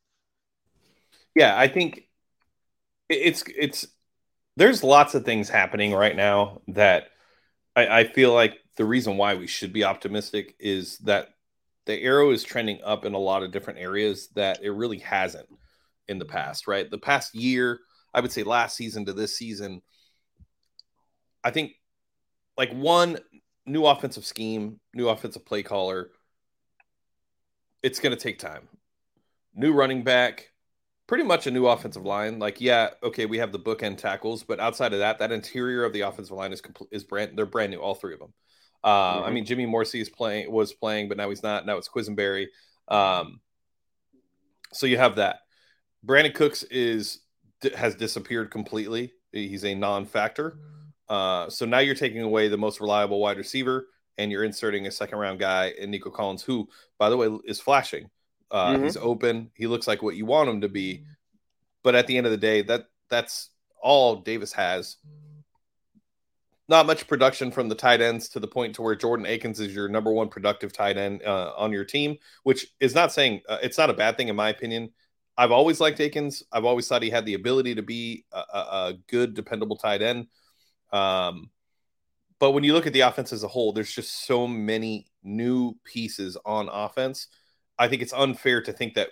Yeah, 1.34 1.58
I 1.58 1.68
think 1.68 2.08
it's 3.08 3.44
it's 3.56 3.86
there's 4.56 4.84
lots 4.84 5.14
of 5.14 5.24
things 5.24 5.48
happening 5.48 5.92
right 5.92 6.14
now 6.14 6.60
that 6.68 7.08
I, 7.74 8.00
I, 8.00 8.04
feel 8.04 8.34
like 8.34 8.58
the 8.76 8.84
reason 8.84 9.16
why 9.16 9.34
we 9.34 9.46
should 9.46 9.72
be 9.72 9.84
optimistic 9.84 10.54
is 10.58 10.98
that 10.98 11.28
the 11.86 12.00
arrow 12.02 12.30
is 12.30 12.44
trending 12.44 12.80
up 12.84 13.04
in 13.04 13.14
a 13.14 13.18
lot 13.18 13.42
of 13.42 13.50
different 13.50 13.78
areas 13.78 14.28
that 14.34 14.62
it 14.62 14.70
really 14.70 14.98
hasn't 14.98 15.48
in 16.06 16.18
the 16.18 16.24
past, 16.24 16.66
right? 16.66 16.90
The 16.90 16.98
past 16.98 17.34
year, 17.34 17.80
I 18.12 18.20
would 18.20 18.32
say 18.32 18.42
last 18.42 18.76
season 18.76 19.06
to 19.06 19.14
this 19.14 19.36
season, 19.36 19.80
I 21.42 21.50
think 21.50 21.72
like 22.56 22.72
one 22.72 23.18
new 23.66 23.86
offensive 23.86 24.24
scheme, 24.24 24.80
new 24.94 25.08
offensive 25.08 25.44
play 25.44 25.62
caller, 25.62 26.10
it's 27.82 28.00
going 28.00 28.14
to 28.14 28.20
take 28.20 28.38
time. 28.38 28.68
New 29.54 29.72
running 29.72 30.02
back, 30.02 30.50
pretty 31.06 31.24
much 31.24 31.46
a 31.46 31.50
new 31.50 31.66
offensive 31.66 32.04
line. 32.04 32.38
Like, 32.38 32.60
yeah, 32.60 32.90
okay, 33.02 33.26
we 33.26 33.38
have 33.38 33.52
the 33.52 33.58
bookend 33.58 33.98
tackles, 33.98 34.44
but 34.44 34.60
outside 34.60 34.92
of 34.92 35.00
that, 35.00 35.18
that 35.18 35.32
interior 35.32 35.84
of 35.84 35.92
the 35.92 36.02
offensive 36.02 36.36
line 36.36 36.52
is 36.52 36.60
complete, 36.60 36.88
is 36.92 37.04
brand. 37.04 37.36
They're 37.36 37.46
brand 37.46 37.72
new, 37.72 37.78
all 37.78 37.94
three 37.94 38.14
of 38.14 38.20
them. 38.20 38.32
Uh, 38.82 39.16
mm-hmm. 39.16 39.24
I 39.26 39.30
mean, 39.30 39.44
Jimmy 39.44 39.66
Morrissey 39.66 40.00
is 40.00 40.08
playing, 40.08 40.50
was 40.50 40.72
playing, 40.72 41.08
but 41.08 41.16
now 41.16 41.28
he's 41.28 41.42
not. 41.42 41.66
Now 41.66 41.76
it's 41.76 41.88
Quessenberry. 41.88 42.46
Um, 42.88 43.40
so 44.72 44.86
you 44.86 44.96
have 44.98 45.16
that. 45.16 45.40
Brandin 46.04 46.34
Cooks 46.34 46.62
is 46.64 47.20
has 47.76 47.94
disappeared 47.94 48.50
completely. 48.50 49.12
He's 49.30 49.64
a 49.64 49.74
non-factor. 49.74 50.58
Uh, 51.12 51.50
so 51.50 51.66
now 51.66 51.78
you're 51.78 51.94
taking 51.94 52.22
away 52.22 52.48
the 52.48 52.56
most 52.56 52.80
reliable 52.80 53.20
wide 53.20 53.36
receiver, 53.36 53.88
and 54.16 54.32
you're 54.32 54.44
inserting 54.44 54.86
a 54.86 54.90
second 54.90 55.18
round 55.18 55.38
guy 55.38 55.70
in 55.78 55.90
Nico 55.90 56.08
Collins, 56.08 56.42
who, 56.42 56.66
by 56.98 57.10
the 57.10 57.18
way, 57.18 57.28
is 57.44 57.60
flashing. 57.60 58.08
Uh, 58.50 58.72
mm-hmm. 58.72 58.84
He's 58.84 58.96
open. 58.96 59.50
He 59.54 59.66
looks 59.66 59.86
like 59.86 60.02
what 60.02 60.16
you 60.16 60.24
want 60.24 60.48
him 60.48 60.62
to 60.62 60.70
be. 60.70 61.04
But 61.82 61.94
at 61.96 62.06
the 62.06 62.16
end 62.16 62.24
of 62.24 62.30
the 62.30 62.38
day, 62.38 62.62
that 62.62 62.86
that's 63.10 63.50
all 63.82 64.16
Davis 64.16 64.54
has. 64.54 64.96
Not 66.66 66.86
much 66.86 67.06
production 67.06 67.50
from 67.50 67.68
the 67.68 67.74
tight 67.74 68.00
ends 68.00 68.30
to 68.30 68.40
the 68.40 68.48
point 68.48 68.76
to 68.76 68.82
where 68.82 68.94
Jordan 68.94 69.26
Akins 69.26 69.60
is 69.60 69.74
your 69.74 69.90
number 69.90 70.12
one 70.12 70.30
productive 70.30 70.72
tight 70.72 70.96
end 70.96 71.22
uh, 71.24 71.52
on 71.58 71.72
your 71.72 71.84
team, 71.84 72.16
which 72.44 72.68
is 72.80 72.94
not 72.94 73.12
saying 73.12 73.42
uh, 73.50 73.58
it's 73.62 73.76
not 73.76 73.90
a 73.90 73.94
bad 73.94 74.16
thing 74.16 74.28
in 74.28 74.36
my 74.36 74.48
opinion. 74.48 74.88
I've 75.36 75.52
always 75.52 75.78
liked 75.78 76.00
Akins. 76.00 76.42
I've 76.50 76.64
always 76.64 76.88
thought 76.88 77.02
he 77.02 77.10
had 77.10 77.26
the 77.26 77.34
ability 77.34 77.74
to 77.74 77.82
be 77.82 78.24
a, 78.32 78.38
a, 78.38 78.58
a 78.58 78.94
good, 79.08 79.34
dependable 79.34 79.76
tight 79.76 80.00
end. 80.00 80.28
Um, 80.92 81.50
but 82.38 82.52
when 82.52 82.64
you 82.64 82.72
look 82.72 82.86
at 82.86 82.92
the 82.92 83.00
offense 83.00 83.32
as 83.32 83.44
a 83.44 83.48
whole, 83.48 83.72
there's 83.72 83.92
just 83.92 84.26
so 84.26 84.46
many 84.46 85.06
new 85.22 85.76
pieces 85.84 86.36
on 86.44 86.68
offense 86.68 87.28
I 87.78 87.88
think 87.88 88.02
it's 88.02 88.12
unfair 88.12 88.62
to 88.62 88.72
think 88.72 88.94
that 88.94 89.08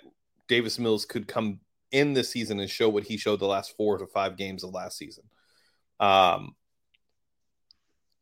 Davis 0.47 0.79
Mills 0.79 1.05
could 1.05 1.27
come 1.27 1.59
in 1.91 2.13
this 2.13 2.29
season 2.29 2.59
and 2.59 2.69
show 2.69 2.89
what 2.89 3.03
he 3.03 3.17
showed 3.17 3.39
the 3.39 3.47
last 3.47 3.75
four 3.75 3.97
to 3.97 4.07
five 4.07 4.37
games 4.37 4.63
of 4.63 4.71
last 4.71 4.97
season. 4.97 5.25
Um, 5.99 6.55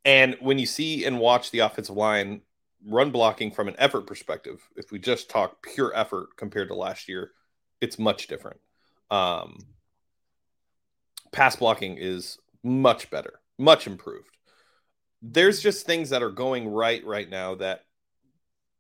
and 0.05 0.37
when 0.39 0.57
you 0.57 0.65
see 0.65 1.05
and 1.05 1.19
watch 1.19 1.51
the 1.51 1.59
offensive 1.59 1.95
line 1.95 2.41
run 2.83 3.11
blocking 3.11 3.51
from 3.51 3.67
an 3.67 3.75
effort 3.77 4.07
perspective, 4.07 4.59
if 4.75 4.91
we 4.91 4.97
just 4.97 5.29
talk 5.29 5.61
pure 5.61 5.95
effort 5.95 6.29
compared 6.35 6.69
to 6.69 6.75
last 6.75 7.07
year, 7.07 7.31
it's 7.79 7.99
much 7.99 8.27
different. 8.27 8.59
Um, 9.11 9.59
pass 11.31 11.55
blocking 11.55 11.97
is 11.97 12.39
much 12.63 13.11
better, 13.11 13.39
much 13.59 13.87
improved. 13.87 14.35
There's 15.21 15.61
just 15.61 15.85
things 15.85 16.09
that 16.09 16.23
are 16.23 16.31
going 16.31 16.67
right 16.67 17.05
right 17.05 17.29
now 17.29 17.55
that 17.55 17.81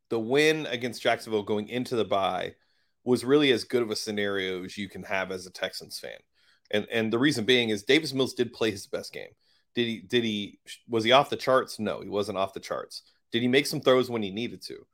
the 0.09 0.19
win 0.19 0.65
against 0.65 1.01
Jacksonville 1.01 1.43
going 1.43 1.67
into 1.67 1.95
the 1.95 2.05
bye 2.05 2.55
was 3.03 3.25
really 3.25 3.51
as 3.51 3.63
good 3.63 3.81
of 3.81 3.91
a 3.91 3.95
scenario 3.95 4.63
as 4.63 4.77
you 4.77 4.89
can 4.89 5.03
have 5.03 5.31
as 5.31 5.45
a 5.45 5.51
Texans 5.51 5.99
fan. 5.99 6.17
And 6.71 6.87
and 6.91 7.11
the 7.11 7.19
reason 7.19 7.45
being 7.45 7.69
is 7.69 7.83
Davis 7.83 8.13
Mills 8.13 8.33
did 8.33 8.53
play 8.53 8.71
his 8.71 8.87
best 8.87 9.13
game. 9.13 9.31
Did 9.75 9.87
he 9.87 9.99
did 9.99 10.23
he 10.23 10.59
was 10.87 11.03
he 11.03 11.11
off 11.11 11.29
the 11.29 11.35
charts? 11.35 11.79
No, 11.79 12.01
he 12.01 12.09
wasn't 12.09 12.37
off 12.37 12.53
the 12.53 12.59
charts. 12.59 13.03
Did 13.31 13.41
he 13.41 13.47
make 13.47 13.67
some 13.67 13.81
throws 13.81 14.09
when 14.09 14.23
he 14.23 14.31
needed 14.31 14.61
to? 14.63 14.85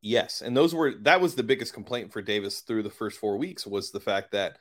Yes. 0.00 0.42
And 0.42 0.56
those 0.56 0.74
were 0.74 0.94
that 1.02 1.20
was 1.20 1.34
the 1.34 1.42
biggest 1.42 1.72
complaint 1.72 2.12
for 2.12 2.22
Davis 2.22 2.60
through 2.60 2.82
the 2.82 2.90
first 2.90 3.18
four 3.18 3.38
weeks 3.38 3.66
was 3.66 3.90
the 3.90 4.00
fact 4.00 4.32
that 4.32 4.58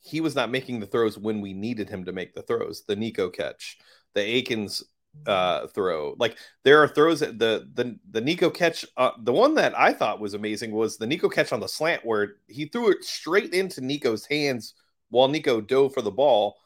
he 0.00 0.20
was 0.20 0.34
not 0.34 0.50
making 0.50 0.80
the 0.80 0.86
throws 0.86 1.18
when 1.18 1.40
we 1.40 1.52
needed 1.52 1.88
him 1.88 2.04
to 2.04 2.12
make 2.12 2.34
the 2.34 2.42
throws. 2.42 2.82
The 2.86 2.96
Nico 2.96 3.30
catch, 3.30 3.78
the 4.14 4.22
Akins 4.22 4.82
uh 5.26 5.66
throw. 5.68 6.14
Like 6.18 6.38
there 6.64 6.82
are 6.82 6.88
throws 6.88 7.20
that 7.20 7.38
the 7.38 7.68
the 7.74 7.98
the 8.10 8.20
Nico 8.20 8.48
catch 8.48 8.84
uh, 8.96 9.10
the 9.22 9.32
one 9.32 9.54
that 9.56 9.76
I 9.78 9.92
thought 9.92 10.20
was 10.20 10.34
amazing 10.34 10.72
was 10.72 10.96
the 10.96 11.06
Nico 11.06 11.28
catch 11.28 11.52
on 11.52 11.60
the 11.60 11.66
slant 11.66 12.04
where 12.04 12.36
he 12.46 12.66
threw 12.66 12.90
it 12.90 13.04
straight 13.04 13.52
into 13.52 13.80
Nico's 13.80 14.24
hands 14.26 14.74
while 15.08 15.28
Nico 15.28 15.60
dove 15.60 15.92
for 15.92 16.02
the 16.02 16.10
ball. 16.10 16.56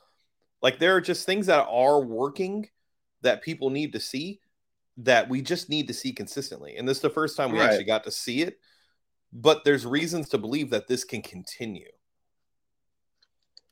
Like 0.63 0.79
there 0.79 0.95
are 0.95 1.01
just 1.01 1.27
things 1.27 1.47
that 1.47 1.67
are 1.69 2.01
working 2.01 2.69
that 3.23 3.43
people 3.43 3.71
need 3.71 3.93
to 3.95 4.01
see 4.01 4.41
that 4.99 5.29
we 5.29 5.43
just 5.43 5.69
need 5.69 5.89
to 5.89 5.95
see 5.95 6.13
consistently. 6.13 6.77
And 6.77 6.89
this 6.89 6.99
is 6.99 7.03
the 7.03 7.11
first 7.11 7.37
time 7.37 7.51
we 7.51 7.59
right. 7.59 7.71
actually 7.71 7.85
got 7.85 8.05
to 8.05 8.11
see 8.11 8.43
it. 8.43 8.59
But 9.33 9.65
there's 9.65 9.85
reasons 9.85 10.29
to 10.29 10.39
believe 10.39 10.71
that 10.71 10.87
this 10.87 11.03
can 11.03 11.21
continue. 11.21 11.89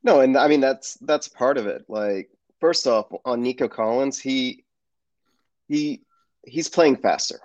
No, 0.03 0.21
and 0.21 0.37
I 0.37 0.49
mean 0.49 0.61
that's 0.61 0.95
that's 0.95 1.29
part 1.29 1.59
of 1.59 1.67
it. 1.67 1.85
Like 1.89 2.31
first 2.61 2.87
off, 2.87 3.07
on 3.25 3.43
Nico 3.43 3.69
Collins, 3.69 4.19
he 4.19 4.65
he 5.69 6.03
he's 6.45 6.69
playing 6.69 6.97
faster. 6.97 7.41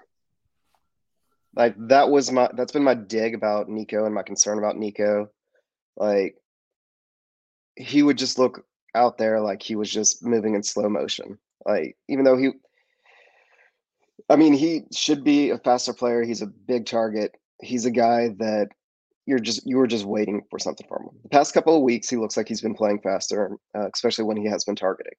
Like 1.55 1.75
that 1.87 2.09
was 2.09 2.31
my 2.31 2.49
that's 2.53 2.71
been 2.71 2.83
my 2.83 2.95
dig 2.95 3.35
about 3.35 3.69
Nico 3.69 4.05
and 4.05 4.13
my 4.13 4.23
concern 4.23 4.57
about 4.57 4.77
Nico. 4.77 5.29
Like 5.95 6.37
he 7.75 8.01
would 8.03 8.17
just 8.17 8.39
look 8.39 8.65
out 8.95 9.17
there 9.17 9.39
like 9.39 9.61
he 9.61 9.75
was 9.75 9.91
just 9.91 10.23
moving 10.23 10.55
in 10.55 10.63
slow 10.63 10.89
motion. 10.89 11.37
Like 11.65 11.95
even 12.07 12.25
though 12.25 12.37
he 12.37 12.51
I 14.29 14.35
mean, 14.35 14.53
he 14.53 14.83
should 14.91 15.23
be 15.23 15.51
a 15.51 15.57
faster 15.57 15.93
player. 15.93 16.23
He's 16.23 16.41
a 16.41 16.47
big 16.47 16.85
target. 16.85 17.35
He's 17.61 17.85
a 17.85 17.91
guy 17.91 18.29
that 18.39 18.69
you're 19.27 19.39
just 19.39 19.67
you 19.67 19.77
were 19.77 19.87
just 19.87 20.05
waiting 20.05 20.41
for 20.49 20.57
something 20.57 20.87
from 20.87 21.03
him. 21.03 21.19
The 21.21 21.29
past 21.29 21.53
couple 21.53 21.75
of 21.75 21.83
weeks, 21.83 22.09
he 22.09 22.15
looks 22.15 22.37
like 22.37 22.47
he's 22.47 22.61
been 22.61 22.73
playing 22.73 23.01
faster, 23.01 23.57
uh, 23.75 23.89
especially 23.93 24.23
when 24.23 24.37
he 24.37 24.47
has 24.47 24.63
been 24.63 24.75
targeting. 24.75 25.13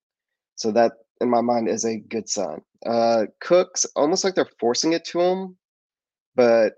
So 0.56 0.72
that, 0.72 0.92
in 1.20 1.30
my 1.30 1.42
mind, 1.42 1.68
is 1.68 1.84
a 1.84 1.98
good 1.98 2.28
sign. 2.28 2.62
Uh, 2.84 3.26
Cooks 3.40 3.86
almost 3.94 4.24
like 4.24 4.34
they're 4.34 4.48
forcing 4.58 4.94
it 4.94 5.04
to 5.06 5.20
him, 5.20 5.56
but 6.34 6.72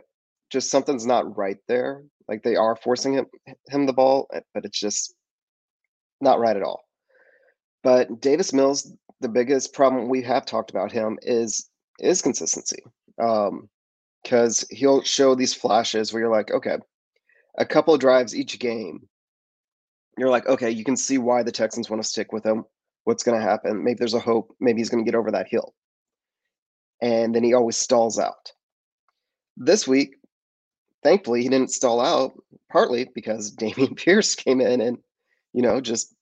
just 0.50 0.70
something's 0.70 1.06
not 1.06 1.36
right 1.38 1.58
there. 1.68 2.02
Like 2.28 2.42
they 2.42 2.56
are 2.56 2.76
forcing 2.76 3.14
him 3.14 3.26
him 3.68 3.86
the 3.86 3.92
ball, 3.92 4.26
eh, 4.34 4.40
but 4.52 4.64
it's 4.64 4.80
just 4.80 5.14
not 6.20 6.40
right 6.40 6.56
at 6.56 6.64
all. 6.64 6.82
But 7.84 8.20
Davis 8.20 8.52
Mills, 8.52 8.92
the 9.20 9.28
biggest 9.28 9.72
problem 9.72 10.08
we 10.08 10.20
have 10.22 10.44
talked 10.46 10.70
about 10.70 10.90
him 10.90 11.16
is 11.22 11.70
is 12.00 12.22
consistency. 12.22 12.82
Um, 13.22 13.68
because 14.22 14.66
he'll 14.70 15.02
show 15.02 15.34
these 15.34 15.54
flashes 15.54 16.12
where 16.12 16.20
you're 16.22 16.30
like, 16.30 16.50
okay, 16.50 16.76
a 17.60 17.66
couple 17.66 17.94
of 17.94 18.00
drives 18.00 18.34
each 18.34 18.58
game. 18.58 19.06
You're 20.18 20.30
like, 20.30 20.46
okay, 20.46 20.70
you 20.70 20.82
can 20.82 20.96
see 20.96 21.18
why 21.18 21.42
the 21.42 21.52
Texans 21.52 21.88
want 21.88 22.02
to 22.02 22.08
stick 22.08 22.32
with 22.32 22.44
him. 22.44 22.64
What's 23.04 23.22
going 23.22 23.38
to 23.38 23.46
happen? 23.46 23.84
Maybe 23.84 23.98
there's 23.98 24.14
a 24.14 24.18
hope. 24.18 24.56
Maybe 24.58 24.80
he's 24.80 24.88
going 24.88 25.04
to 25.04 25.08
get 25.08 25.16
over 25.16 25.30
that 25.30 25.48
hill. 25.48 25.74
And 27.00 27.34
then 27.34 27.44
he 27.44 27.54
always 27.54 27.76
stalls 27.76 28.18
out. 28.18 28.52
This 29.56 29.86
week, 29.86 30.16
thankfully, 31.02 31.42
he 31.42 31.48
didn't 31.48 31.70
stall 31.70 32.00
out, 32.00 32.32
partly 32.70 33.08
because 33.14 33.54
Dameon 33.56 33.96
Pierce 33.96 34.34
came 34.34 34.60
in 34.60 34.80
and, 34.80 34.98
you 35.52 35.62
know, 35.62 35.80
just 35.80 36.14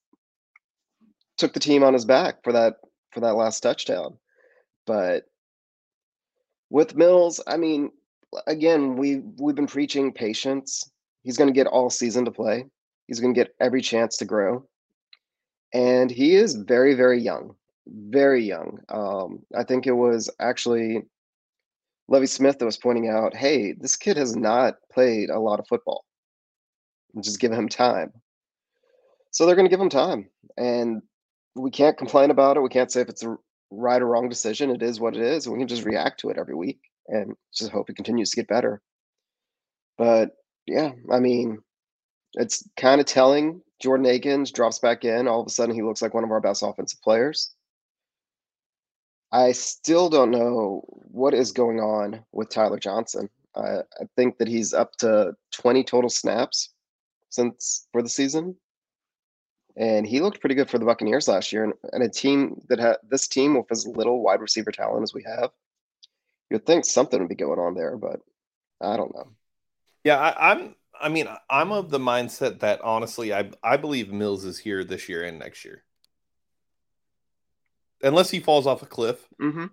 took 1.37 1.53
the 1.53 1.61
team 1.61 1.85
on 1.85 1.95
his 1.95 2.05
back 2.05 2.43
for 2.43 2.53
that 2.53 2.75
for 3.13 3.21
that 3.21 3.37
last 3.37 3.61
touchdown. 3.61 4.19
But 4.87 5.25
with 6.69 6.97
Mills, 6.97 7.41
I 7.47 7.57
mean, 7.57 7.91
again, 8.47 8.97
we 8.97 9.23
we've 9.39 9.55
been 9.55 9.67
preaching 9.69 10.13
patience. 10.13 10.91
He's 11.23 11.37
going 11.37 11.49
to 11.49 11.55
get 11.55 11.67
all 11.67 11.91
season 11.91 12.25
to 12.25 12.31
play. 12.31 12.67
He's 13.07 13.21
going 13.21 13.35
to 13.35 13.41
get 13.41 13.55
every 13.61 13.81
chance 13.81 14.17
to 14.19 14.25
grow, 14.25 14.67
and 15.73 16.11
he 16.11 16.35
is 16.35 16.55
very, 16.55 16.95
very 16.95 17.21
young, 17.21 17.55
very 17.87 18.45
young. 18.45 18.81
Um, 18.89 19.41
I 19.57 19.65
think 19.65 19.87
it 19.87 19.93
was 19.93 20.31
actually 20.41 21.03
Levy 22.09 22.27
Smith 22.27 22.59
that 22.59 22.67
was 22.67 22.77
pointing 22.77 23.09
out, 23.09 23.35
"Hey, 23.35 23.73
this 23.73 23.97
kid 23.97 24.17
has 24.17 24.37
not 24.37 24.77
played 24.93 25.31
a 25.31 25.41
lot 25.41 25.61
of 25.61 25.69
football. 25.69 26.05
Just 27.21 27.41
give 27.41 27.53
him 27.53 27.69
time." 27.69 28.13
So 29.31 29.47
they're 29.47 29.57
going 29.57 29.67
to 29.67 29.71
give 29.71 29.81
him 29.81 29.91
time, 29.91 30.29
and 30.57 31.03
we 31.55 31.71
can't 31.71 31.99
complain 31.99 32.31
about 32.31 32.57
it. 32.57 32.63
We 32.63 32.69
can't 32.69 32.93
say 32.93 33.01
if 33.01 33.09
it's 33.09 33.25
a 33.25 33.37
right 33.71 34.01
or 34.01 34.07
wrong 34.07 34.29
decision. 34.29 34.71
It 34.71 34.83
is 34.83 35.01
what 35.01 35.17
it 35.17 35.23
is. 35.23 35.49
We 35.49 35.59
can 35.59 35.69
just 35.69 35.85
react 35.85 36.21
to 36.21 36.31
it 36.31 36.39
every 36.39 36.55
week 36.55 36.81
and 37.09 37.35
just 37.55 37.71
hope 37.71 37.91
it 37.91 37.97
continues 37.97 38.31
to 38.31 38.37
get 38.37 38.49
better. 38.49 38.81
But 39.97 40.33
yeah, 40.69 40.93
I 41.11 41.21
mean, 41.21 41.59
it's 42.35 42.69
kind 42.77 43.01
of 43.01 43.07
telling. 43.07 43.63
Jordan 43.81 44.07
Akins 44.07 44.51
drops 44.51 44.79
back 44.79 45.05
in. 45.05 45.29
All 45.29 45.41
of 45.41 45.47
a 45.47 45.51
sudden, 45.51 45.75
he 45.75 45.83
looks 45.83 46.03
like 46.03 46.15
one 46.15 46.25
of 46.25 46.31
our 46.31 46.41
best 46.41 46.63
offensive 46.63 47.01
players. 47.01 47.55
I 49.31 49.53
still 49.53 50.09
don't 50.09 50.31
know 50.31 50.83
what 50.87 51.35
is 51.35 51.53
going 51.53 51.81
on 51.81 52.25
with 52.33 52.49
Tyler 52.49 52.79
Johnson. 52.79 53.29
I, 53.55 53.79
I 53.79 54.05
think 54.17 54.39
that 54.39 54.49
he's 54.49 54.73
up 54.73 54.97
to 54.97 55.35
20 55.53 55.85
total 55.85 56.11
snaps 56.11 56.71
since 57.29 57.87
for 57.93 58.03
the 58.03 58.09
season 58.09 58.57
and 59.79 60.05
he 60.05 60.21
looked 60.21 60.41
pretty 60.41 60.57
good 60.57 60.69
for 60.69 60.79
the 60.79 60.85
Buccaneers 60.85 61.29
last 61.29 61.53
year. 61.53 61.63
And, 61.63 61.73
and 61.93 62.03
a 62.03 62.09
team 62.09 62.61
that 62.69 62.81
had 62.81 62.97
this 63.09 63.29
team 63.29 63.57
with 63.57 63.71
as 63.71 63.87
little 63.87 64.23
wide 64.23 64.41
receiver 64.41 64.73
talent 64.73 65.05
as 65.05 65.15
we 65.15 65.23
have, 65.25 65.51
you'd 66.51 66.67
think 66.67 66.85
something 66.85 67.21
would 67.21 67.29
be 67.29 67.37
going 67.37 67.61
on 67.61 67.75
there, 67.75 67.97
but 67.97 68.21
I 68.81 68.97
don't 68.97 69.15
know. 69.15 69.31
Yeah, 70.09 70.19
I, 70.19 70.53
I'm. 70.53 70.75
I 71.01 71.09
mean, 71.09 71.29
I'm 71.49 71.71
of 71.71 71.91
the 71.91 72.01
mindset 72.01 72.61
that 72.61 72.81
honestly, 72.81 73.33
I 73.33 73.51
I 73.63 73.77
believe 73.77 74.13
Mills 74.13 74.45
is 74.45 74.59
here 74.59 74.83
this 74.85 75.09
year 75.09 75.23
and 75.23 75.39
next 75.39 75.65
year, 75.65 75.85
unless 78.03 78.31
he 78.31 78.41
falls 78.41 78.67
off 78.67 78.83
a 78.83 78.87
cliff. 78.87 79.27
Mm-hmm. 79.41 79.67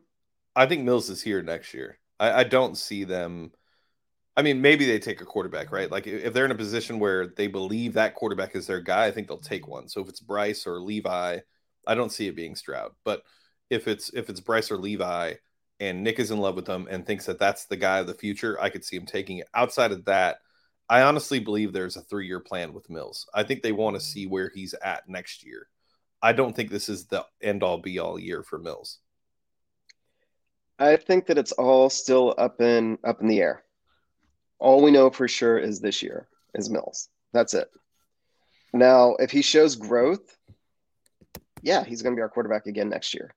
I 0.55 0.65
think 0.67 0.83
Mills 0.83 1.09
is 1.09 1.21
here 1.21 1.41
next 1.41 1.73
year. 1.73 1.97
I, 2.19 2.31
I 2.31 2.43
don't 2.43 2.77
see 2.77 3.03
them 3.03 3.51
I 4.37 4.41
mean, 4.41 4.61
maybe 4.61 4.85
they 4.85 4.99
take 4.99 5.21
a 5.21 5.25
quarterback, 5.25 5.71
right? 5.71 5.89
Like 5.89 6.07
if 6.07 6.33
they're 6.33 6.45
in 6.45 6.51
a 6.51 6.55
position 6.55 6.99
where 6.99 7.27
they 7.27 7.47
believe 7.47 7.93
that 7.93 8.15
quarterback 8.15 8.55
is 8.55 8.67
their 8.67 8.81
guy, 8.81 9.05
I 9.05 9.11
think 9.11 9.27
they'll 9.27 9.37
take 9.37 9.67
one. 9.67 9.87
So 9.87 10.01
if 10.01 10.09
it's 10.09 10.19
Bryce 10.19 10.67
or 10.67 10.81
Levi, 10.81 11.39
I 11.87 11.95
don't 11.95 12.11
see 12.11 12.27
it 12.27 12.35
being 12.35 12.55
Stroud. 12.55 12.91
But 13.05 13.23
if 13.69 13.87
it's 13.87 14.13
if 14.13 14.29
it's 14.29 14.41
Bryce 14.41 14.71
or 14.71 14.77
Levi 14.77 15.35
and 15.79 16.03
Nick 16.03 16.20
is 16.20 16.32
in 16.32 16.39
love 16.39 16.55
with 16.55 16.65
them 16.65 16.88
and 16.89 17.05
thinks 17.05 17.25
that 17.25 17.39
that's 17.39 17.65
the 17.65 17.75
guy 17.75 18.00
of 18.00 18.08
the 18.08 18.13
future, 18.13 18.60
I 18.62 18.70
could 18.70 18.86
see 18.86 18.96
him 18.96 19.05
taking 19.05 19.39
it. 19.39 19.48
Outside 19.53 19.91
of 19.91 20.05
that, 20.05 20.38
I 20.88 21.01
honestly 21.01 21.39
believe 21.39 21.74
there's 21.74 21.98
a 21.98 22.01
three 22.01 22.27
year 22.27 22.39
plan 22.39 22.74
with 22.74 22.89
Mills. 22.89 23.27
I 23.34 23.44
think 23.44 23.62
they 23.62 23.72
want 23.72 23.96
to 23.96 24.01
mm-hmm. 24.01 24.12
see 24.13 24.27
where 24.27 24.51
he's 24.53 24.74
at 24.75 25.08
next 25.10 25.46
year. 25.46 25.67
I 26.22 26.34
don't 26.34 26.55
think 26.55 26.70
this 26.70 26.89
is 26.89 27.05
the 27.05 27.25
end 27.41 27.63
all 27.63 27.77
be 27.77 28.00
all 28.00 28.20
year 28.20 28.44
for 28.44 28.58
Mills. 28.58 29.00
I 30.77 30.98
think 30.98 31.27
that 31.27 31.38
it's 31.38 31.53
all 31.53 31.89
still 31.89 32.36
up 32.38 32.62
in 32.62 32.98
up 33.03 33.22
in 33.22 33.27
the 33.27 33.41
air. 33.41 33.63
All 34.60 34.82
we 34.82 34.91
know 34.91 35.10
for 35.10 35.27
sure 35.27 35.58
is 35.58 35.79
this 35.79 36.01
year 36.01 36.27
is 36.53 36.70
Mills. 36.70 37.10
That's 37.34 37.53
it. 37.53 37.70
Now, 38.74 39.15
if 39.20 39.32
he 39.32 39.41
shows 39.41 39.75
growth, 39.75 40.38
yeah, 41.62 41.84
he's 41.84 42.01
going 42.01 42.13
to 42.13 42.17
be 42.17 42.22
our 42.22 42.29
quarterback 42.29 42.65
again 42.65 42.89
next 42.89 43.13
year. 43.13 43.34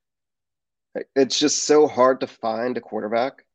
It's 1.15 1.39
just 1.39 1.63
so 1.63 1.87
hard 1.87 2.21
to 2.21 2.27
find 2.27 2.77
a 2.77 2.81
quarterback. 2.81 3.45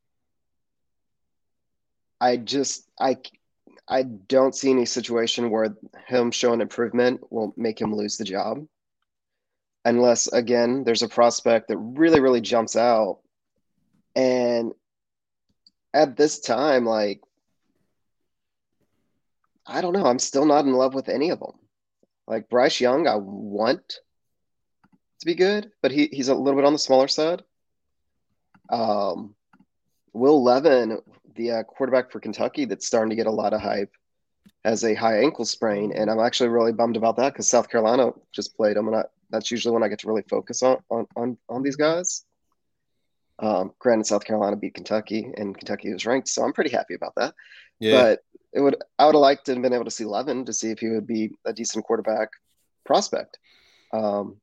I 2.21 2.37
just 2.37 2.89
I 2.99 3.19
I 3.89 4.03
don't 4.05 4.55
see 4.55 4.71
any 4.71 4.87
situation 4.87 5.51
where 5.51 5.77
him 6.07 6.31
showing 6.31 6.61
improvement 6.61 7.21
will 7.31 7.53
make 7.57 7.81
him 7.81 7.95
lose 7.95 8.17
the 8.17 8.25
job. 8.25 8.67
Unless 9.85 10.29
again, 10.29 10.85
there's 10.85 11.03
a 11.03 11.09
prospect 11.09 11.69
that 11.69 11.77
really, 11.77 12.21
really 12.21 12.41
jumps 12.41 12.77
out. 12.77 13.19
And 14.17 14.73
at 15.93 16.17
this 16.17 16.41
time, 16.41 16.87
like 16.87 17.21
I 19.67 19.81
don't 19.81 19.93
know. 19.93 20.07
I'm 20.07 20.19
still 20.19 20.47
not 20.47 20.65
in 20.65 20.73
love 20.73 20.95
with 20.95 21.09
any 21.09 21.31
of 21.31 21.41
them. 21.41 21.59
Like 22.27 22.49
Bryce 22.49 22.81
Young, 22.81 23.07
I 23.07 23.17
want 23.17 24.01
to 25.25 25.27
be 25.27 25.35
good, 25.35 25.73
but 25.83 25.91
he, 25.91 26.09
he's 26.13 26.29
a 26.29 26.35
little 26.35 26.59
bit 26.59 26.67
on 26.67 26.73
the 26.73 26.79
smaller 26.79 27.09
side. 27.09 27.43
Um, 28.71 29.35
Will 30.13 30.43
Levis, 30.43 31.01
the 31.35 31.51
uh, 31.51 31.63
quarterback 31.65 32.13
for 32.13 32.21
Kentucky, 32.21 32.67
that's 32.67 32.87
starting 32.87 33.11
to 33.11 33.17
get 33.17 33.27
a 33.27 33.31
lot 33.31 33.55
of 33.55 33.61
hype, 33.61 33.93
has 34.65 34.85
a 34.85 34.95
high 34.95 35.21
ankle 35.21 35.45
sprain, 35.45 35.93
and 35.95 36.11
I'm 36.11 36.21
actually 36.21 36.51
really 36.51 36.73
bummed 36.73 36.97
about 36.97 37.17
that 37.17 37.33
because 37.33 37.49
South 37.49 37.69
Carolina 37.69 38.13
just 38.33 38.57
played 38.57 38.77
him, 38.77 38.87
and 38.87 38.97
I, 38.97 39.05
that's 39.31 39.51
usually 39.51 39.73
when 39.73 39.83
I 39.83 39.89
get 39.89 39.99
to 40.01 40.09
really 40.09 40.25
focus 40.29 40.63
on 40.63 40.79
on 40.91 41.07
on, 41.17 41.39
on 41.49 41.63
these 41.63 41.77
guys. 41.77 42.25
Um, 43.41 43.73
granted, 43.81 44.07
South 44.07 44.25
Carolina 44.25 44.57
beat 44.57 44.75
Kentucky, 44.75 45.33
and 45.37 45.57
Kentucky 45.57 45.93
was 45.93 46.07
ranked, 46.07 46.29
so 46.29 46.45
I'm 46.45 46.53
pretty 46.53 46.71
happy 46.71 46.95
about 46.95 47.15
that. 47.17 47.35
Yeah. 47.81 48.01
But 48.01 48.21
it 48.53 48.61
would 48.61 48.77
I 48.99 49.07
would 49.07 49.17
have 49.17 49.21
liked 49.21 49.47
to 49.47 49.55
have 49.55 49.63
been 49.63 49.73
able 49.73 49.87
to 49.87 49.91
see 49.91 50.05
Levis 50.05 50.45
to 50.47 50.53
see 50.53 50.71
if 50.71 50.79
he 50.79 50.89
would 50.89 51.07
be 51.07 51.33
a 51.45 51.53
decent 51.53 51.85
quarterback 51.85 52.31
prospect. 52.87 53.39
Um, 53.93 54.37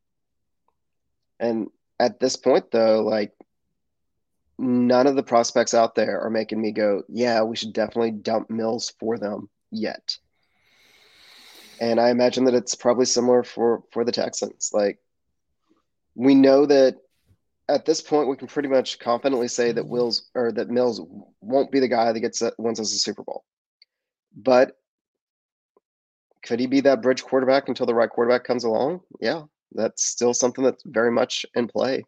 and 1.42 1.68
at 2.00 2.20
this 2.20 2.36
point, 2.38 2.72
though, 2.72 3.02
like 3.02 3.34
none 4.58 5.08
of 5.08 5.16
the 5.16 5.24
prospects 5.24 5.74
out 5.74 5.96
there 5.96 6.22
are 6.22 6.30
making 6.30 6.62
me 6.62 6.72
go, 6.72 7.04
yeah, 7.10 7.42
we 7.42 7.56
should 7.56 7.74
definitely 7.74 8.12
dump 8.12 8.50
Mills 8.50 8.94
for 9.00 9.18
them 9.18 9.50
yet. 9.72 10.18
And 11.82 12.00
I 12.00 12.12
imagine 12.12 12.46
that 12.46 12.54
it's 12.54 12.76
probably 12.76 13.06
similar 13.06 13.44
for 13.44 13.84
for 13.92 14.06
the 14.06 14.12
Texans. 14.12 14.70
Like 14.72 15.00
we 16.14 16.36
know 16.36 16.68
that 16.68 16.98
at 17.68 17.86
this 17.86 18.02
point 18.02 18.30
we 18.30 18.36
can 18.36 18.48
pretty 18.48 18.70
much 18.70 19.00
confidently 19.00 19.48
say 19.48 19.72
that 19.72 19.88
Wills 19.88 20.30
or 20.36 20.52
that 20.52 20.70
Mills 20.70 21.02
won't 21.42 21.72
be 21.72 21.80
the 21.80 21.88
guy 21.88 22.12
that 22.12 22.20
gets 22.20 22.44
wins 22.60 22.80
us 22.80 22.94
a 22.94 23.00
Super 23.00 23.24
Bowl. 23.24 23.44
But 24.36 24.78
could 26.44 26.60
he 26.60 26.68
be 26.68 26.82
that 26.82 27.02
bridge 27.02 27.24
quarterback 27.24 27.68
until 27.68 27.88
the 27.88 27.96
right 27.96 28.10
quarterback 28.10 28.44
comes 28.44 28.64
along? 28.64 29.02
Yeah, 29.20 29.44
that's 29.74 30.06
still 30.06 30.34
something 30.34 30.64
that's 30.64 30.84
very 30.86 31.12
much 31.12 31.46
in 31.56 31.68
play. 31.68 32.04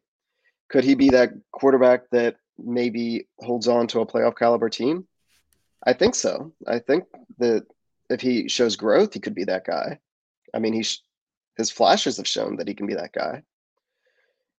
Could 0.69 0.83
he 0.83 0.95
be 0.95 1.09
that 1.09 1.31
quarterback 1.51 2.09
that 2.11 2.35
maybe 2.57 3.27
holds 3.39 3.67
on 3.67 3.87
to 3.87 4.01
a 4.01 4.05
playoff 4.05 4.37
caliber 4.37 4.69
team? 4.69 5.07
I 5.85 5.93
think 5.93 6.15
so. 6.15 6.53
I 6.67 6.79
think 6.79 7.05
that 7.39 7.65
if 8.09 8.21
he 8.21 8.47
shows 8.47 8.75
growth, 8.75 9.13
he 9.13 9.19
could 9.19 9.35
be 9.35 9.43
that 9.45 9.65
guy. 9.65 9.99
I 10.53 10.59
mean, 10.59 10.73
he's 10.73 11.01
his 11.57 11.69
flashes 11.69 12.17
have 12.17 12.27
shown 12.27 12.57
that 12.57 12.67
he 12.67 12.73
can 12.73 12.87
be 12.87 12.95
that 12.95 13.13
guy. 13.13 13.43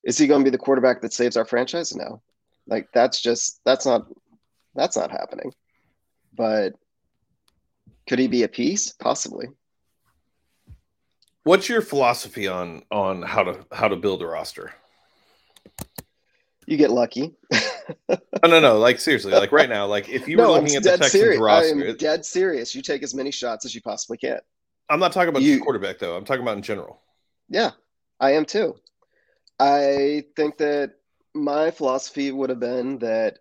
Is 0.05 0.19
he 0.19 0.27
going 0.27 0.41
to 0.41 0.45
be 0.45 0.51
the 0.51 0.59
quarterback 0.59 1.01
that 1.01 1.13
saves 1.13 1.37
our 1.37 1.45
franchise? 1.45 1.95
No. 1.95 2.23
Like 2.67 2.89
that's 2.93 3.21
just 3.21 3.61
that's 3.65 3.87
not 3.87 4.07
that's 4.75 4.97
not 4.97 5.11
happening. 5.11 5.53
But 6.35 6.75
could 8.07 8.19
he 8.19 8.29
be 8.29 8.43
a 8.43 8.49
piece? 8.49 8.93
Possibly. 8.93 9.47
What's 11.45 11.69
your 11.69 11.83
philosophy 11.83 12.49
on 12.49 12.83
on 12.91 13.23
how 13.23 13.45
to 13.45 13.67
how 13.71 13.89
to 13.89 13.97
build 13.97 14.23
a 14.23 14.27
roster? 14.27 14.73
You 16.67 16.79
get 16.79 16.91
lucky. 16.91 17.35
no, 18.09 18.19
no, 18.45 18.61
no. 18.61 18.79
Like 18.79 18.99
seriously, 18.99 19.33
like 19.33 19.53
right 19.53 19.69
now, 19.69 19.87
like 19.87 20.09
if 20.09 20.27
you 20.27 20.39
no, 20.39 20.45
were 20.45 20.61
looking 20.61 20.71
I'm 20.71 20.79
at 20.79 20.83
the 20.83 20.91
Texans 20.91 21.11
serious. 21.11 21.41
roster, 21.41 21.85
I 21.85 21.89
am 21.89 21.97
dead 21.99 22.25
serious. 22.25 22.75
You 22.75 22.81
take 22.81 23.03
as 23.03 23.15
many 23.15 23.31
shots 23.31 23.67
as 23.67 23.75
you 23.75 23.83
possibly 23.83 24.17
can. 24.17 24.39
I'm 24.89 24.99
not 24.99 25.13
talking 25.13 25.29
about 25.29 25.43
you, 25.43 25.61
quarterback 25.61 25.99
though. 25.99 26.17
I'm 26.17 26.25
talking 26.25 26.43
about 26.43 26.57
in 26.57 26.63
general. 26.63 27.01
Yeah, 27.51 27.73
I 28.21 28.33
am 28.33 28.47
too. 28.47 28.77
I 29.61 30.25
think 30.37 30.57
that 30.59 30.95
my 31.35 31.71
philosophy 31.71 32.33
would 32.33 32.49
have 32.49 32.61
been 32.61 32.99
that 33.01 33.41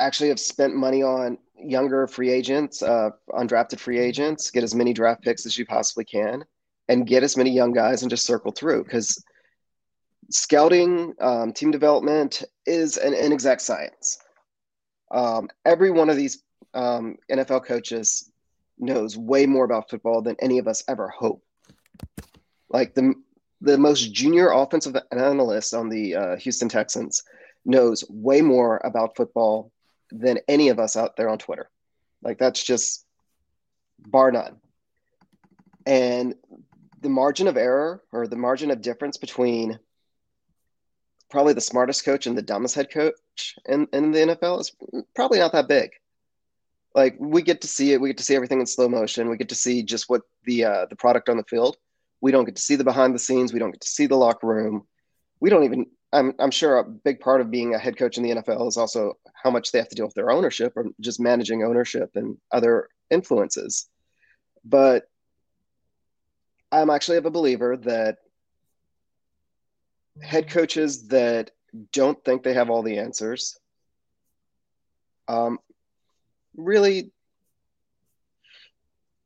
actually 0.00 0.30
have 0.30 0.40
spent 0.40 0.74
money 0.74 1.02
on 1.04 1.38
younger 1.64 2.06
free 2.06 2.30
agents, 2.30 2.82
uh, 2.82 3.10
undrafted 3.30 3.78
free 3.78 3.98
agents, 3.98 4.50
get 4.50 4.62
as 4.62 4.74
many 4.74 4.92
draft 4.92 5.22
picks 5.22 5.46
as 5.46 5.58
you 5.58 5.66
possibly 5.66 6.04
can, 6.04 6.44
and 6.88 7.06
get 7.06 7.22
as 7.22 7.36
many 7.36 7.50
young 7.50 7.72
guys 7.72 8.02
and 8.02 8.10
just 8.10 8.26
circle 8.26 8.52
through 8.52 8.84
because 8.84 9.22
scouting, 10.30 11.14
um, 11.20 11.52
team 11.52 11.70
development 11.70 12.42
is 12.66 12.96
an 12.96 13.14
inexact 13.14 13.60
science. 13.60 14.18
Um, 15.10 15.48
every 15.64 15.90
one 15.90 16.08
of 16.10 16.16
these 16.16 16.42
um, 16.74 17.16
NFL 17.30 17.64
coaches 17.64 18.30
knows 18.78 19.16
way 19.16 19.46
more 19.46 19.64
about 19.64 19.90
football 19.90 20.22
than 20.22 20.36
any 20.40 20.58
of 20.58 20.66
us 20.66 20.82
ever 20.88 21.08
hope. 21.08 21.42
Like 22.70 22.94
the 22.94 23.14
the 23.60 23.78
most 23.78 24.12
junior 24.12 24.50
offensive 24.50 24.96
analyst 25.12 25.72
on 25.72 25.88
the 25.88 26.16
uh, 26.16 26.36
Houston 26.36 26.68
Texans 26.68 27.22
knows 27.64 28.04
way 28.10 28.42
more 28.42 28.80
about 28.82 29.14
football 29.14 29.70
than 30.12 30.38
any 30.48 30.68
of 30.68 30.78
us 30.78 30.96
out 30.96 31.16
there 31.16 31.28
on 31.28 31.38
Twitter. 31.38 31.70
Like 32.22 32.38
that's 32.38 32.62
just 32.62 33.04
bar 33.98 34.30
none. 34.30 34.60
And 35.86 36.34
the 37.00 37.08
margin 37.08 37.48
of 37.48 37.56
error 37.56 38.02
or 38.12 38.26
the 38.26 38.36
margin 38.36 38.70
of 38.70 38.80
difference 38.80 39.16
between 39.16 39.78
probably 41.30 41.54
the 41.54 41.60
smartest 41.60 42.04
coach 42.04 42.26
and 42.26 42.36
the 42.36 42.42
dumbest 42.42 42.74
head 42.74 42.90
coach 42.90 43.56
in, 43.66 43.88
in 43.92 44.12
the 44.12 44.18
NFL 44.18 44.60
is 44.60 44.76
probably 45.14 45.38
not 45.38 45.52
that 45.52 45.66
big. 45.66 45.90
Like 46.94 47.16
we 47.18 47.42
get 47.42 47.62
to 47.62 47.68
see 47.68 47.92
it, 47.92 48.00
we 48.00 48.10
get 48.10 48.18
to 48.18 48.24
see 48.24 48.36
everything 48.36 48.60
in 48.60 48.66
slow 48.66 48.88
motion. 48.88 49.30
We 49.30 49.38
get 49.38 49.48
to 49.48 49.54
see 49.54 49.82
just 49.82 50.10
what 50.10 50.22
the 50.44 50.64
uh, 50.64 50.86
the 50.90 50.96
product 50.96 51.30
on 51.30 51.38
the 51.38 51.44
field. 51.44 51.78
We 52.20 52.32
don't 52.32 52.44
get 52.44 52.56
to 52.56 52.62
see 52.62 52.76
the 52.76 52.84
behind 52.84 53.14
the 53.14 53.18
scenes. 53.18 53.52
We 53.52 53.58
don't 53.58 53.70
get 53.70 53.80
to 53.80 53.88
see 53.88 54.06
the 54.06 54.16
locker 54.16 54.46
room. 54.46 54.86
We 55.40 55.48
don't 55.48 55.64
even. 55.64 55.86
I'm 56.12 56.34
I'm 56.38 56.50
sure 56.50 56.78
a 56.78 56.84
big 56.84 57.20
part 57.20 57.40
of 57.40 57.50
being 57.50 57.74
a 57.74 57.78
head 57.78 57.96
coach 57.96 58.18
in 58.18 58.22
the 58.22 58.30
NFL 58.30 58.68
is 58.68 58.76
also 58.76 59.14
how 59.34 59.50
much 59.50 59.72
they 59.72 59.78
have 59.78 59.88
to 59.88 59.94
deal 59.94 60.06
with 60.06 60.14
their 60.14 60.30
ownership 60.30 60.74
or 60.76 60.86
just 61.00 61.20
managing 61.20 61.62
ownership 61.62 62.10
and 62.14 62.36
other 62.50 62.88
influences. 63.10 63.88
But 64.64 65.04
I'm 66.70 66.90
actually 66.90 67.18
a 67.18 67.22
believer 67.22 67.76
that 67.78 68.18
head 70.20 70.50
coaches 70.50 71.08
that 71.08 71.50
don't 71.92 72.22
think 72.24 72.42
they 72.42 72.54
have 72.54 72.68
all 72.68 72.82
the 72.82 72.98
answers 72.98 73.58
um, 75.28 75.58
really 76.56 77.12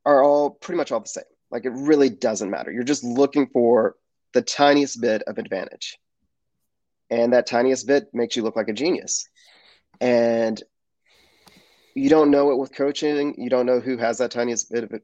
are 0.04 0.22
all 0.22 0.50
pretty 0.50 0.76
much 0.76 0.92
all 0.92 1.00
the 1.00 1.08
same. 1.08 1.24
Like 1.50 1.64
it 1.64 1.72
really 1.74 2.10
doesn't 2.10 2.50
matter. 2.50 2.70
You're 2.70 2.84
just 2.84 3.04
looking 3.04 3.48
for 3.48 3.96
the 4.32 4.42
tiniest 4.42 5.00
bit 5.00 5.22
of 5.22 5.38
advantage. 5.38 5.98
And 7.10 7.32
that 7.32 7.46
tiniest 7.46 7.86
bit 7.86 8.08
makes 8.12 8.36
you 8.36 8.42
look 8.42 8.56
like 8.56 8.68
a 8.68 8.72
genius. 8.72 9.28
And 10.00 10.60
you 11.94 12.08
don't 12.10 12.30
know 12.30 12.50
it 12.50 12.58
with 12.58 12.74
coaching. 12.74 13.34
You 13.38 13.48
don't 13.48 13.66
know 13.66 13.80
who 13.80 13.96
has 13.96 14.18
that 14.18 14.30
tiniest 14.30 14.70
bit 14.70 14.84
of 14.84 14.92
it. 14.92 15.02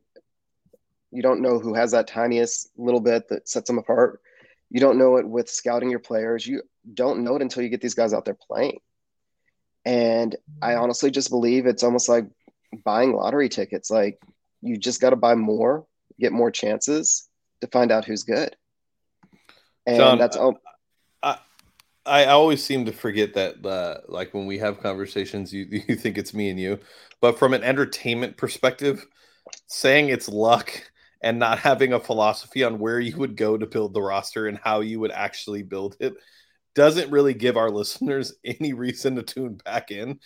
You 1.10 1.22
don't 1.22 1.40
know 1.40 1.58
who 1.58 1.74
has 1.74 1.92
that 1.92 2.08
tiniest 2.08 2.70
little 2.76 3.00
bit 3.00 3.28
that 3.28 3.48
sets 3.48 3.68
them 3.68 3.78
apart. 3.78 4.20
You 4.70 4.80
don't 4.80 4.98
know 4.98 5.16
it 5.16 5.28
with 5.28 5.48
scouting 5.48 5.90
your 5.90 6.00
players. 6.00 6.46
You 6.46 6.62
don't 6.92 7.24
know 7.24 7.36
it 7.36 7.42
until 7.42 7.62
you 7.62 7.68
get 7.68 7.80
these 7.80 7.94
guys 7.94 8.12
out 8.12 8.24
there 8.24 8.34
playing. 8.34 8.80
And 9.84 10.34
I 10.60 10.76
honestly 10.76 11.10
just 11.10 11.30
believe 11.30 11.66
it's 11.66 11.82
almost 11.82 12.08
like 12.08 12.26
buying 12.84 13.14
lottery 13.14 13.48
tickets. 13.48 13.90
Like 13.90 14.20
you 14.60 14.76
just 14.76 15.00
got 15.00 15.10
to 15.10 15.16
buy 15.16 15.34
more 15.34 15.86
get 16.22 16.32
more 16.32 16.50
chances 16.50 17.28
to 17.60 17.66
find 17.66 17.92
out 17.92 18.04
who's 18.04 18.22
good. 18.22 18.56
And 19.86 19.96
John, 19.96 20.18
that's 20.18 20.36
all. 20.36 20.58
I, 22.04 22.26
always 22.26 22.64
seem 22.64 22.84
to 22.86 22.92
forget 22.92 23.34
that, 23.34 23.64
uh, 23.64 23.98
like 24.08 24.34
when 24.34 24.46
we 24.46 24.58
have 24.58 24.80
conversations, 24.80 25.52
you 25.52 25.66
you 25.88 25.96
think 25.96 26.18
it's 26.18 26.34
me 26.34 26.50
and 26.50 26.58
you, 26.58 26.78
but 27.20 27.38
from 27.38 27.54
an 27.54 27.62
entertainment 27.62 28.36
perspective, 28.36 29.06
saying 29.66 30.08
it's 30.08 30.28
luck 30.28 30.90
and 31.22 31.38
not 31.38 31.58
having 31.58 31.92
a 31.92 32.00
philosophy 32.00 32.64
on 32.64 32.78
where 32.78 32.98
you 32.98 33.16
would 33.16 33.36
go 33.36 33.56
to 33.56 33.66
build 33.66 33.94
the 33.94 34.02
roster 34.02 34.46
and 34.46 34.58
how 34.58 34.80
you 34.80 34.98
would 35.00 35.12
actually 35.12 35.62
build 35.62 35.96
it 36.00 36.14
doesn't 36.74 37.10
really 37.10 37.34
give 37.34 37.56
our 37.56 37.70
listeners 37.70 38.34
any 38.44 38.72
reason 38.72 39.16
to 39.16 39.22
tune 39.22 39.58
back 39.64 39.90
in 39.90 40.20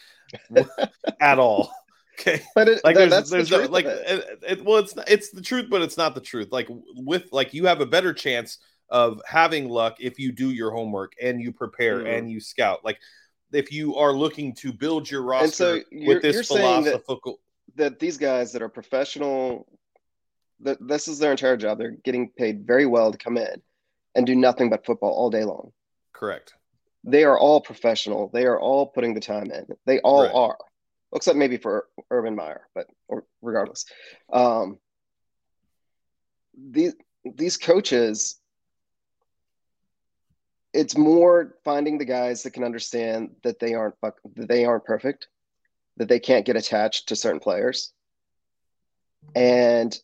at 1.20 1.38
all. 1.38 1.72
Okay, 2.18 2.40
but 2.54 2.66
it, 2.66 2.80
like 2.82 2.96
there's, 2.96 3.28
there's 3.28 3.50
the 3.50 3.68
like 3.68 3.84
it. 3.84 4.40
It, 4.48 4.64
well, 4.64 4.78
it's 4.78 4.94
it's 5.06 5.28
the 5.32 5.42
truth, 5.42 5.66
but 5.68 5.82
it's 5.82 5.98
not 5.98 6.14
the 6.14 6.20
truth. 6.22 6.48
Like 6.50 6.66
with 6.94 7.24
like 7.30 7.52
you 7.52 7.66
have 7.66 7.82
a 7.82 7.86
better 7.86 8.14
chance 8.14 8.56
of 8.88 9.20
having 9.26 9.68
luck 9.68 9.96
if 10.00 10.18
you 10.18 10.32
do 10.32 10.50
your 10.50 10.70
homework 10.70 11.12
and 11.20 11.40
you 11.40 11.52
prepare 11.52 11.98
mm-hmm. 11.98 12.06
and 12.06 12.30
you 12.30 12.40
scout. 12.40 12.84
Like 12.84 12.98
if 13.52 13.72
you 13.72 13.96
are 13.96 14.12
looking 14.12 14.54
to 14.56 14.72
build 14.72 15.10
your 15.10 15.22
roster 15.22 15.80
so 15.80 15.80
with 15.92 16.22
this 16.22 16.46
philosophical 16.48 17.40
that, 17.74 17.90
that 17.90 17.98
these 17.98 18.16
guys 18.16 18.52
that 18.52 18.62
are 18.62 18.68
professional 18.68 19.66
that 20.60 20.78
this 20.80 21.08
is 21.08 21.18
their 21.18 21.32
entire 21.32 21.56
job. 21.56 21.78
They're 21.78 21.90
getting 21.90 22.30
paid 22.30 22.66
very 22.66 22.86
well 22.86 23.12
to 23.12 23.18
come 23.18 23.36
in 23.36 23.62
and 24.14 24.26
do 24.26 24.34
nothing 24.34 24.70
but 24.70 24.86
football 24.86 25.10
all 25.10 25.30
day 25.30 25.44
long. 25.44 25.72
Correct. 26.12 26.54
They 27.04 27.24
are 27.24 27.38
all 27.38 27.60
professional. 27.60 28.30
They 28.32 28.46
are 28.46 28.58
all 28.58 28.86
putting 28.86 29.14
the 29.14 29.20
time 29.20 29.50
in. 29.50 29.66
They 29.84 30.00
all 30.00 30.22
right. 30.22 30.32
are 30.34 30.56
except 31.14 31.36
maybe 31.36 31.56
for 31.56 31.86
Urban 32.10 32.34
Meyer, 32.34 32.68
but 32.74 32.86
regardless, 33.42 33.84
um, 34.32 34.78
these 36.58 36.94
these 37.34 37.56
coaches, 37.56 38.40
it's 40.76 40.96
more 40.96 41.54
finding 41.64 41.98
the 41.98 42.04
guys 42.04 42.42
that 42.42 42.52
can 42.52 42.64
understand 42.64 43.30
that 43.42 43.58
they 43.58 43.74
aren't 43.74 43.94
that 44.02 44.48
they 44.48 44.64
aren't 44.64 44.84
perfect, 44.84 45.28
that 45.96 46.08
they 46.08 46.20
can't 46.20 46.44
get 46.44 46.56
attached 46.56 47.08
to 47.08 47.16
certain 47.16 47.40
players, 47.40 47.92
and 49.34 49.98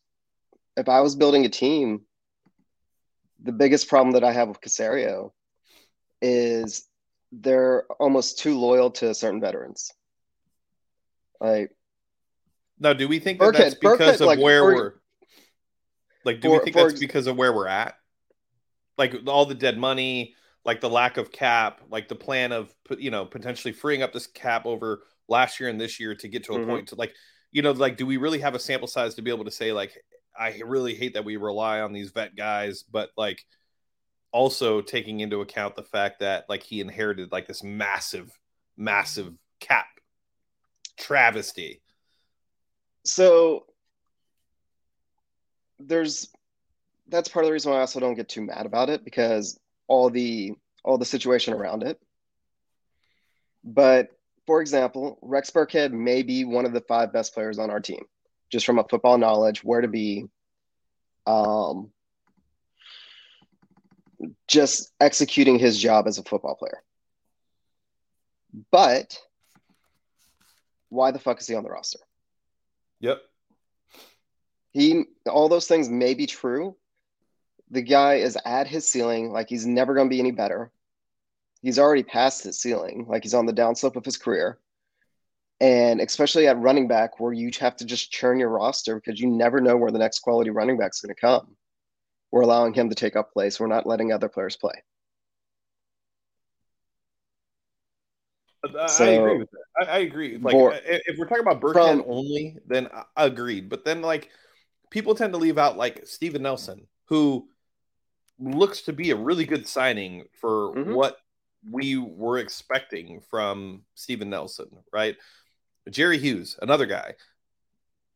if 0.76 0.88
I 0.88 1.00
was 1.00 1.16
building 1.16 1.44
a 1.44 1.48
team, 1.48 2.02
the 3.42 3.52
biggest 3.52 3.88
problem 3.88 4.12
that 4.12 4.24
I 4.24 4.32
have 4.32 4.48
with 4.48 4.60
Caserio 4.60 5.32
is 6.20 6.86
they're 7.30 7.84
almost 7.98 8.38
too 8.38 8.58
loyal 8.58 8.90
to 8.92 9.14
certain 9.14 9.40
veterans. 9.40 9.92
Like, 11.40 11.74
now, 12.78 12.92
do 12.92 13.08
we 13.08 13.18
think 13.18 13.38
that 13.40 13.52
that's 13.52 13.74
because 13.74 14.20
of 14.20 14.26
like, 14.26 14.38
where 14.38 14.60
for, 14.60 14.74
we're 14.74 14.94
like? 16.24 16.40
Do 16.40 16.48
for, 16.48 16.58
we 16.58 16.64
think 16.64 16.76
that's 16.76 16.98
because 16.98 17.26
of 17.26 17.36
where 17.36 17.52
we're 17.52 17.68
at? 17.68 17.96
Like 18.98 19.14
all 19.26 19.46
the 19.46 19.54
dead 19.54 19.78
money, 19.78 20.34
like 20.64 20.80
the 20.80 20.90
lack 20.90 21.16
of 21.16 21.32
cap, 21.32 21.80
like 21.90 22.08
the 22.08 22.14
plan 22.14 22.52
of 22.52 22.72
you 22.98 23.10
know 23.10 23.24
potentially 23.24 23.72
freeing 23.72 24.02
up 24.02 24.12
this 24.12 24.26
cap 24.26 24.66
over 24.66 25.02
last 25.28 25.60
year 25.60 25.68
and 25.68 25.80
this 25.80 25.98
year 25.98 26.14
to 26.14 26.28
get 26.28 26.44
to 26.44 26.54
a 26.54 26.58
mm-hmm. 26.58 26.68
point 26.68 26.88
to 26.88 26.94
like 26.96 27.14
you 27.50 27.62
know 27.62 27.72
like 27.72 27.96
do 27.96 28.06
we 28.06 28.16
really 28.16 28.40
have 28.40 28.54
a 28.54 28.58
sample 28.58 28.88
size 28.88 29.14
to 29.14 29.22
be 29.22 29.30
able 29.30 29.44
to 29.44 29.50
say 29.50 29.72
like 29.72 29.92
I 30.38 30.60
really 30.64 30.94
hate 30.94 31.14
that 31.14 31.24
we 31.24 31.36
rely 31.36 31.80
on 31.80 31.92
these 31.92 32.10
vet 32.10 32.34
guys, 32.34 32.82
but 32.82 33.10
like 33.16 33.44
also 34.32 34.80
taking 34.80 35.20
into 35.20 35.40
account 35.40 35.76
the 35.76 35.82
fact 35.82 36.20
that 36.20 36.46
like 36.48 36.62
he 36.62 36.80
inherited 36.80 37.32
like 37.32 37.46
this 37.46 37.62
massive, 37.62 38.30
massive 38.76 39.32
cap 39.60 39.86
travesty. 40.98 41.82
So 43.04 43.66
there's 45.78 46.28
that's 47.08 47.28
part 47.28 47.44
of 47.44 47.48
the 47.48 47.52
reason 47.52 47.72
why 47.72 47.78
I 47.78 47.80
also 47.80 48.00
don't 48.00 48.14
get 48.14 48.28
too 48.28 48.42
mad 48.42 48.64
about 48.64 48.88
it 48.88 49.04
because 49.04 49.58
all 49.88 50.10
the 50.10 50.52
all 50.84 50.98
the 50.98 51.04
situation 51.04 51.54
around 51.54 51.82
it. 51.82 52.00
But 53.64 54.10
for 54.46 54.60
example, 54.60 55.18
Rex 55.22 55.50
Burkhead 55.50 55.92
may 55.92 56.22
be 56.22 56.44
one 56.44 56.66
of 56.66 56.72
the 56.72 56.80
five 56.80 57.12
best 57.12 57.34
players 57.34 57.58
on 57.58 57.70
our 57.70 57.80
team, 57.80 58.04
just 58.50 58.66
from 58.66 58.78
a 58.78 58.84
football 58.84 59.18
knowledge, 59.18 59.62
where 59.62 59.80
to 59.80 59.88
be, 59.88 60.26
um, 61.26 61.90
just 64.48 64.92
executing 65.00 65.58
his 65.58 65.78
job 65.78 66.06
as 66.08 66.18
a 66.18 66.24
football 66.24 66.56
player. 66.56 66.82
But 68.70 69.18
why 70.88 71.10
the 71.10 71.18
fuck 71.18 71.40
is 71.40 71.46
he 71.46 71.54
on 71.54 71.64
the 71.64 71.70
roster? 71.70 72.00
Yep. 73.00 73.22
He 74.72 75.04
all 75.26 75.48
those 75.48 75.66
things 75.66 75.88
may 75.88 76.14
be 76.14 76.26
true. 76.26 76.76
The 77.72 77.82
guy 77.82 78.16
is 78.16 78.38
at 78.44 78.68
his 78.68 78.88
ceiling, 78.88 79.32
like 79.32 79.48
he's 79.48 79.66
never 79.66 79.94
going 79.94 80.06
to 80.06 80.14
be 80.14 80.20
any 80.20 80.30
better. 80.30 80.70
He's 81.62 81.78
already 81.78 82.02
past 82.02 82.44
his 82.44 82.60
ceiling, 82.60 83.06
like 83.08 83.22
he's 83.22 83.34
on 83.34 83.46
the 83.46 83.52
downslope 83.52 83.96
of 83.96 84.04
his 84.04 84.16
career. 84.16 84.58
And 85.60 86.00
especially 86.00 86.48
at 86.48 86.58
running 86.58 86.86
back, 86.86 87.18
where 87.18 87.32
you 87.32 87.50
have 87.60 87.76
to 87.76 87.84
just 87.84 88.10
churn 88.10 88.38
your 88.38 88.50
roster 88.50 88.96
because 88.96 89.20
you 89.20 89.28
never 89.28 89.60
know 89.60 89.76
where 89.76 89.90
the 89.90 89.98
next 89.98 90.18
quality 90.18 90.50
running 90.50 90.76
back 90.76 90.90
is 90.92 91.00
going 91.00 91.14
to 91.14 91.20
come. 91.20 91.56
We're 92.30 92.42
allowing 92.42 92.74
him 92.74 92.88
to 92.88 92.94
take 92.94 93.16
up 93.16 93.32
place. 93.32 93.60
We're 93.60 93.68
not 93.68 93.86
letting 93.86 94.12
other 94.12 94.28
players 94.28 94.56
play. 94.56 94.82
I 98.78 98.86
so, 98.86 99.24
agree 99.24 99.38
with 99.38 99.50
that. 99.50 99.88
I, 99.88 99.96
I 99.96 99.98
agree. 100.00 100.36
Like, 100.36 100.52
for, 100.52 100.74
if 100.84 101.18
we're 101.18 101.26
talking 101.26 101.46
about 101.46 101.60
Burkhead 101.60 102.04
only, 102.06 102.58
then 102.66 102.88
I 103.16 103.26
agreed. 103.26 103.68
But 103.68 103.84
then, 103.84 104.02
like, 104.02 104.30
people 104.90 105.14
tend 105.14 105.32
to 105.32 105.38
leave 105.38 105.58
out 105.58 105.76
like 105.76 106.06
Steven 106.06 106.42
Nelson, 106.42 106.86
who 107.06 107.48
looks 108.38 108.82
to 108.82 108.92
be 108.92 109.10
a 109.10 109.16
really 109.16 109.44
good 109.44 109.66
signing 109.66 110.24
for 110.40 110.74
mm-hmm. 110.74 110.94
what 110.94 111.18
we 111.70 111.96
were 111.96 112.38
expecting 112.38 113.20
from 113.20 113.82
Steven 113.94 114.30
Nelson, 114.30 114.68
right? 114.92 115.16
Jerry 115.90 116.18
Hughes, 116.18 116.58
another 116.60 116.86
guy, 116.86 117.14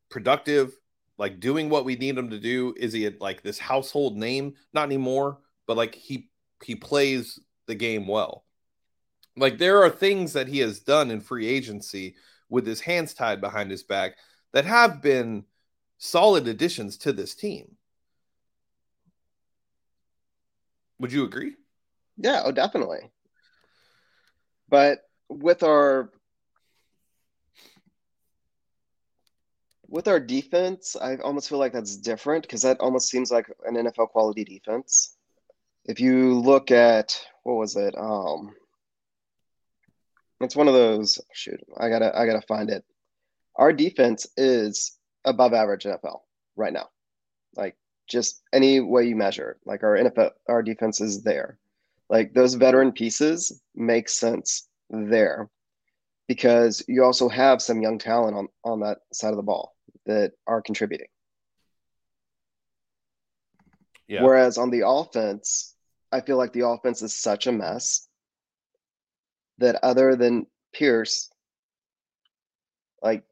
productive, 0.08 0.74
like 1.18 1.40
doing 1.40 1.68
what 1.68 1.84
we 1.84 1.96
need 1.96 2.18
him 2.18 2.30
to 2.30 2.38
do. 2.38 2.74
Is 2.76 2.92
he 2.92 3.08
like 3.20 3.42
this 3.42 3.58
household 3.58 4.16
name? 4.16 4.54
Not 4.72 4.84
anymore, 4.84 5.38
but 5.66 5.76
like 5.76 5.94
he 5.94 6.28
he 6.64 6.74
plays 6.74 7.38
the 7.66 7.74
game 7.74 8.06
well. 8.06 8.44
Like 9.36 9.58
there 9.58 9.82
are 9.82 9.90
things 9.90 10.32
that 10.32 10.48
he 10.48 10.60
has 10.60 10.80
done 10.80 11.10
in 11.10 11.20
free 11.20 11.46
agency 11.46 12.16
with 12.48 12.66
his 12.66 12.80
hands 12.80 13.14
tied 13.14 13.40
behind 13.40 13.70
his 13.70 13.82
back 13.82 14.16
that 14.52 14.64
have 14.64 15.02
been 15.02 15.44
solid 15.98 16.48
additions 16.48 16.96
to 16.98 17.12
this 17.12 17.34
team. 17.34 17.76
Would 20.98 21.12
you 21.12 21.24
agree? 21.24 21.54
Yeah, 22.16 22.42
oh 22.44 22.52
definitely. 22.52 23.10
But 24.68 25.00
with 25.28 25.62
our 25.62 26.10
with 29.88 30.08
our 30.08 30.18
defense, 30.18 30.96
I 30.96 31.16
almost 31.16 31.48
feel 31.48 31.58
like 31.58 31.72
that's 31.72 31.96
different 31.96 32.42
because 32.42 32.62
that 32.62 32.80
almost 32.80 33.08
seems 33.08 33.30
like 33.30 33.46
an 33.64 33.76
NFL 33.76 34.08
quality 34.08 34.44
defense. 34.44 35.16
If 35.84 36.00
you 36.00 36.40
look 36.40 36.70
at 36.70 37.20
what 37.44 37.54
was 37.54 37.76
it? 37.76 37.94
Um 37.96 38.54
it's 40.40 40.56
one 40.56 40.68
of 40.68 40.74
those 40.74 41.18
shoot, 41.32 41.60
I 41.78 41.88
gotta 41.88 42.16
I 42.16 42.26
gotta 42.26 42.42
find 42.46 42.70
it. 42.70 42.84
Our 43.56 43.72
defense 43.72 44.26
is 44.36 44.98
above 45.24 45.54
average 45.54 45.84
NFL 45.84 46.20
right 46.56 46.72
now. 46.72 46.88
Like 47.54 47.76
just 48.06 48.42
any 48.52 48.80
way 48.80 49.04
you 49.04 49.16
measure, 49.16 49.58
like 49.64 49.82
our 49.82 49.96
NFL 49.96 50.30
our 50.48 50.62
defense 50.62 51.00
is 51.00 51.22
there. 51.22 51.58
Like 52.08 52.32
those 52.34 52.54
veteran 52.54 52.92
pieces 52.92 53.60
make 53.74 54.08
sense 54.08 54.68
there 54.90 55.50
because 56.28 56.82
you 56.88 57.04
also 57.04 57.28
have 57.28 57.60
some 57.60 57.80
young 57.80 57.98
talent 57.98 58.36
on, 58.36 58.48
on 58.64 58.80
that 58.80 58.98
side 59.12 59.30
of 59.30 59.36
the 59.36 59.42
ball 59.42 59.74
that 60.06 60.32
are 60.46 60.62
contributing. 60.62 61.08
Yeah. 64.08 64.22
Whereas 64.22 64.56
on 64.56 64.70
the 64.70 64.86
offense, 64.86 65.74
I 66.12 66.20
feel 66.20 66.36
like 66.36 66.52
the 66.52 66.66
offense 66.66 67.02
is 67.02 67.12
such 67.12 67.48
a 67.48 67.52
mess 67.52 68.06
that 69.58 69.80
other 69.82 70.14
than 70.14 70.46
Pierce, 70.72 71.30
like 73.02 73.24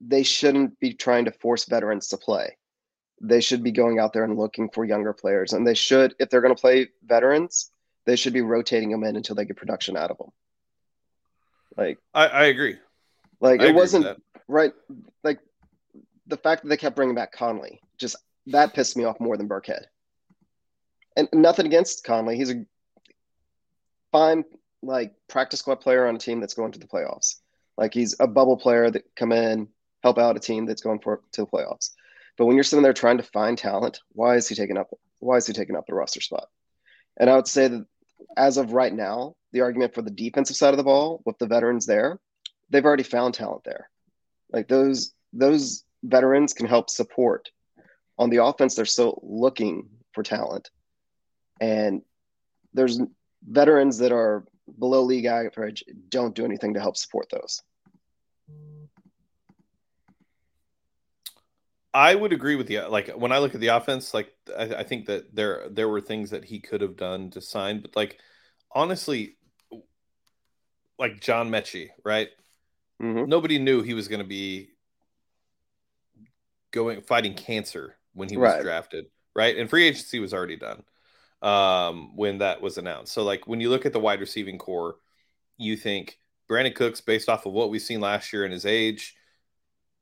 they 0.00 0.22
shouldn't 0.22 0.78
be 0.80 0.94
trying 0.94 1.26
to 1.26 1.32
force 1.32 1.66
veterans 1.66 2.08
to 2.08 2.16
play 2.16 2.56
they 3.20 3.40
should 3.40 3.62
be 3.62 3.72
going 3.72 3.98
out 3.98 4.12
there 4.12 4.24
and 4.24 4.36
looking 4.36 4.68
for 4.70 4.84
younger 4.84 5.12
players. 5.12 5.52
And 5.52 5.66
they 5.66 5.74
should, 5.74 6.14
if 6.18 6.30
they're 6.30 6.40
going 6.40 6.54
to 6.54 6.60
play 6.60 6.88
veterans, 7.04 7.70
they 8.06 8.16
should 8.16 8.32
be 8.32 8.40
rotating 8.40 8.90
them 8.90 9.04
in 9.04 9.16
until 9.16 9.36
they 9.36 9.44
get 9.44 9.56
production 9.56 9.96
out 9.96 10.10
of 10.10 10.18
them. 10.18 10.30
Like, 11.76 11.98
I, 12.14 12.26
I 12.26 12.44
agree. 12.46 12.76
Like, 13.40 13.60
I 13.60 13.64
it 13.64 13.68
agree 13.68 13.80
wasn't 13.80 14.22
right. 14.46 14.72
Like, 15.22 15.40
the 16.26 16.36
fact 16.36 16.62
that 16.62 16.68
they 16.68 16.76
kept 16.76 16.96
bringing 16.96 17.14
back 17.14 17.32
Conley, 17.32 17.80
just 17.98 18.16
that 18.46 18.74
pissed 18.74 18.96
me 18.96 19.04
off 19.04 19.20
more 19.20 19.36
than 19.36 19.48
Burkhead. 19.48 19.84
And 21.16 21.28
nothing 21.32 21.66
against 21.66 22.04
Conley. 22.04 22.36
He's 22.36 22.50
a 22.50 22.64
fine, 24.12 24.44
like, 24.82 25.14
practice 25.28 25.60
squad 25.60 25.80
player 25.80 26.06
on 26.06 26.16
a 26.16 26.18
team 26.18 26.40
that's 26.40 26.54
going 26.54 26.72
to 26.72 26.78
the 26.78 26.86
playoffs. 26.86 27.36
Like, 27.76 27.94
he's 27.94 28.16
a 28.20 28.26
bubble 28.26 28.56
player 28.56 28.90
that 28.90 29.04
come 29.16 29.32
in, 29.32 29.68
help 30.02 30.18
out 30.18 30.36
a 30.36 30.40
team 30.40 30.66
that's 30.66 30.82
going 30.82 31.00
for 31.00 31.20
to 31.32 31.42
the 31.42 31.46
playoffs. 31.46 31.90
But 32.38 32.46
when 32.46 32.54
you're 32.54 32.64
sitting 32.64 32.84
there 32.84 32.92
trying 32.92 33.16
to 33.18 33.24
find 33.24 33.58
talent, 33.58 33.98
why 34.12 34.36
is 34.36 34.48
he 34.48 34.54
taking 34.54 34.78
up 34.78 34.88
why 35.18 35.36
is 35.36 35.46
he 35.46 35.52
taking 35.52 35.76
up 35.76 35.86
the 35.86 35.94
roster 35.94 36.20
spot? 36.20 36.48
And 37.18 37.28
I 37.28 37.34
would 37.34 37.48
say 37.48 37.66
that 37.66 37.84
as 38.36 38.56
of 38.56 38.72
right 38.72 38.94
now, 38.94 39.34
the 39.52 39.62
argument 39.62 39.94
for 39.94 40.02
the 40.02 40.10
defensive 40.10 40.56
side 40.56 40.72
of 40.72 40.76
the 40.76 40.84
ball 40.84 41.20
with 41.26 41.36
the 41.38 41.48
veterans 41.48 41.84
there, 41.84 42.20
they've 42.70 42.84
already 42.84 43.02
found 43.02 43.34
talent 43.34 43.64
there. 43.64 43.90
Like 44.52 44.68
those 44.68 45.12
those 45.32 45.84
veterans 46.04 46.54
can 46.54 46.66
help 46.66 46.88
support. 46.88 47.50
On 48.18 48.30
the 48.30 48.42
offense, 48.42 48.74
they're 48.74 48.84
still 48.84 49.20
looking 49.22 49.88
for 50.12 50.22
talent. 50.22 50.70
And 51.60 52.02
there's 52.72 53.00
veterans 53.46 53.98
that 53.98 54.12
are 54.12 54.44
below 54.78 55.02
league 55.02 55.24
average 55.24 55.84
don't 56.08 56.34
do 56.34 56.44
anything 56.44 56.74
to 56.74 56.80
help 56.80 56.96
support 56.96 57.26
those. 57.30 57.62
I 61.98 62.14
would 62.14 62.32
agree 62.32 62.54
with 62.54 62.70
you. 62.70 62.86
Like 62.86 63.08
when 63.08 63.32
I 63.32 63.38
look 63.38 63.56
at 63.56 63.60
the 63.60 63.68
offense, 63.68 64.14
like 64.14 64.32
I, 64.56 64.66
I, 64.66 64.82
think 64.84 65.06
that 65.06 65.34
there 65.34 65.66
there 65.68 65.88
were 65.88 66.00
things 66.00 66.30
that 66.30 66.44
he 66.44 66.60
could 66.60 66.80
have 66.80 66.96
done 66.96 67.30
to 67.30 67.40
sign, 67.40 67.80
but 67.80 67.96
like 67.96 68.20
honestly, 68.70 69.36
like 70.96 71.18
John 71.18 71.50
Metchie, 71.50 71.88
right? 72.04 72.28
Mm-hmm. 73.02 73.28
Nobody 73.28 73.58
knew 73.58 73.82
he 73.82 73.94
was 73.94 74.06
going 74.06 74.22
to 74.22 74.28
be 74.28 74.68
going 76.70 77.02
fighting 77.02 77.34
cancer 77.34 77.96
when 78.12 78.28
he 78.28 78.36
was 78.36 78.52
right. 78.52 78.62
drafted, 78.62 79.06
right? 79.34 79.58
And 79.58 79.68
free 79.68 79.88
agency 79.88 80.20
was 80.20 80.32
already 80.32 80.56
done 80.56 80.84
um, 81.42 82.14
when 82.14 82.38
that 82.38 82.62
was 82.62 82.78
announced. 82.78 83.12
So 83.12 83.24
like 83.24 83.48
when 83.48 83.60
you 83.60 83.70
look 83.70 83.86
at 83.86 83.92
the 83.92 83.98
wide 83.98 84.20
receiving 84.20 84.58
core, 84.58 84.98
you 85.56 85.76
think 85.76 86.20
Brandin 86.48 86.76
Cooks, 86.76 87.00
based 87.00 87.28
off 87.28 87.44
of 87.44 87.54
what 87.54 87.70
we've 87.70 87.82
seen 87.82 88.00
last 88.00 88.32
year 88.32 88.44
and 88.44 88.52
his 88.52 88.66
age 88.66 89.16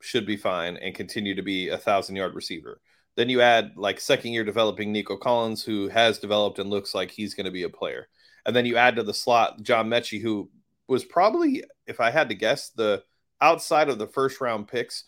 should 0.00 0.26
be 0.26 0.36
fine 0.36 0.76
and 0.76 0.94
continue 0.94 1.34
to 1.34 1.42
be 1.42 1.68
a 1.68 1.78
thousand 1.78 2.16
yard 2.16 2.34
receiver. 2.34 2.80
Then 3.16 3.28
you 3.28 3.40
add 3.40 3.72
like 3.76 3.98
second 3.98 4.32
year 4.32 4.44
developing 4.44 4.92
Nico 4.92 5.16
Collins, 5.16 5.64
who 5.64 5.88
has 5.88 6.18
developed 6.18 6.58
and 6.58 6.68
looks 6.68 6.94
like 6.94 7.10
he's 7.10 7.34
going 7.34 7.46
to 7.46 7.50
be 7.50 7.62
a 7.62 7.68
player. 7.68 8.08
And 8.44 8.54
then 8.54 8.66
you 8.66 8.76
add 8.76 8.96
to 8.96 9.02
the 9.02 9.14
slot 9.14 9.62
John 9.62 9.88
Metchie, 9.88 10.20
who 10.20 10.50
was 10.86 11.04
probably, 11.04 11.64
if 11.86 12.00
I 12.00 12.10
had 12.10 12.28
to 12.28 12.34
guess, 12.34 12.70
the 12.70 13.02
outside 13.40 13.88
of 13.88 13.98
the 13.98 14.06
first 14.06 14.40
round 14.40 14.68
picks, 14.68 15.04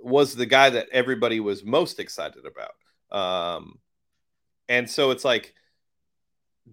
was 0.00 0.34
the 0.34 0.46
guy 0.46 0.70
that 0.70 0.88
everybody 0.92 1.40
was 1.40 1.64
most 1.64 1.98
excited 1.98 2.44
about. 2.44 2.74
Um, 3.10 3.78
and 4.68 4.88
so 4.88 5.10
it's 5.10 5.24
like, 5.24 5.54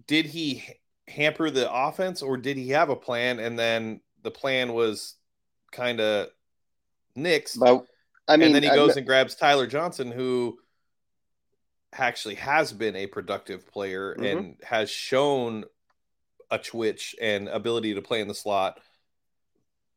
did 0.06 0.26
he 0.26 0.62
hamper 1.08 1.50
the 1.50 1.72
offense 1.72 2.22
or 2.22 2.36
did 2.36 2.56
he 2.56 2.70
have 2.70 2.90
a 2.90 2.96
plan? 2.96 3.38
And 3.38 3.58
then 3.58 4.00
the 4.22 4.30
plan 4.30 4.74
was 4.74 5.14
kind 5.72 6.00
of 6.00 6.28
Knicks. 7.16 7.56
But 7.56 7.84
I 8.28 8.36
mean, 8.36 8.46
and 8.46 8.54
then 8.56 8.62
he 8.62 8.68
goes 8.68 8.96
I, 8.96 9.00
and 9.00 9.06
grabs 9.06 9.34
Tyler 9.34 9.66
Johnson, 9.66 10.10
who 10.10 10.58
actually 11.92 12.34
has 12.36 12.72
been 12.72 12.96
a 12.96 13.06
productive 13.06 13.66
player 13.66 14.14
mm-hmm. 14.14 14.24
and 14.24 14.56
has 14.62 14.90
shown 14.90 15.64
a 16.50 16.58
twitch 16.58 17.16
and 17.20 17.48
ability 17.48 17.94
to 17.94 18.02
play 18.02 18.20
in 18.20 18.28
the 18.28 18.34
slot. 18.34 18.78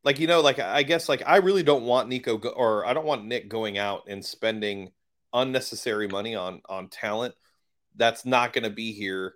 Like 0.04 0.20
you 0.20 0.28
know, 0.28 0.42
like 0.42 0.60
I 0.60 0.84
guess 0.84 1.10
like 1.10 1.24
I 1.26 1.38
really 1.38 1.64
don't 1.64 1.84
want 1.84 2.08
Nico 2.08 2.38
go- 2.38 2.50
or 2.50 2.86
I 2.86 2.94
don't 2.94 3.06
want 3.06 3.26
Nick 3.26 3.50
going 3.50 3.78
out 3.78 4.04
and 4.08 4.24
spending 4.24 4.92
unnecessary 5.34 6.08
money 6.08 6.36
on 6.36 6.62
on 6.68 6.88
talent 6.88 7.36
that's 7.96 8.26
not 8.26 8.54
going 8.54 8.64
to 8.64 8.70
be 8.70 8.94
here 8.94 9.34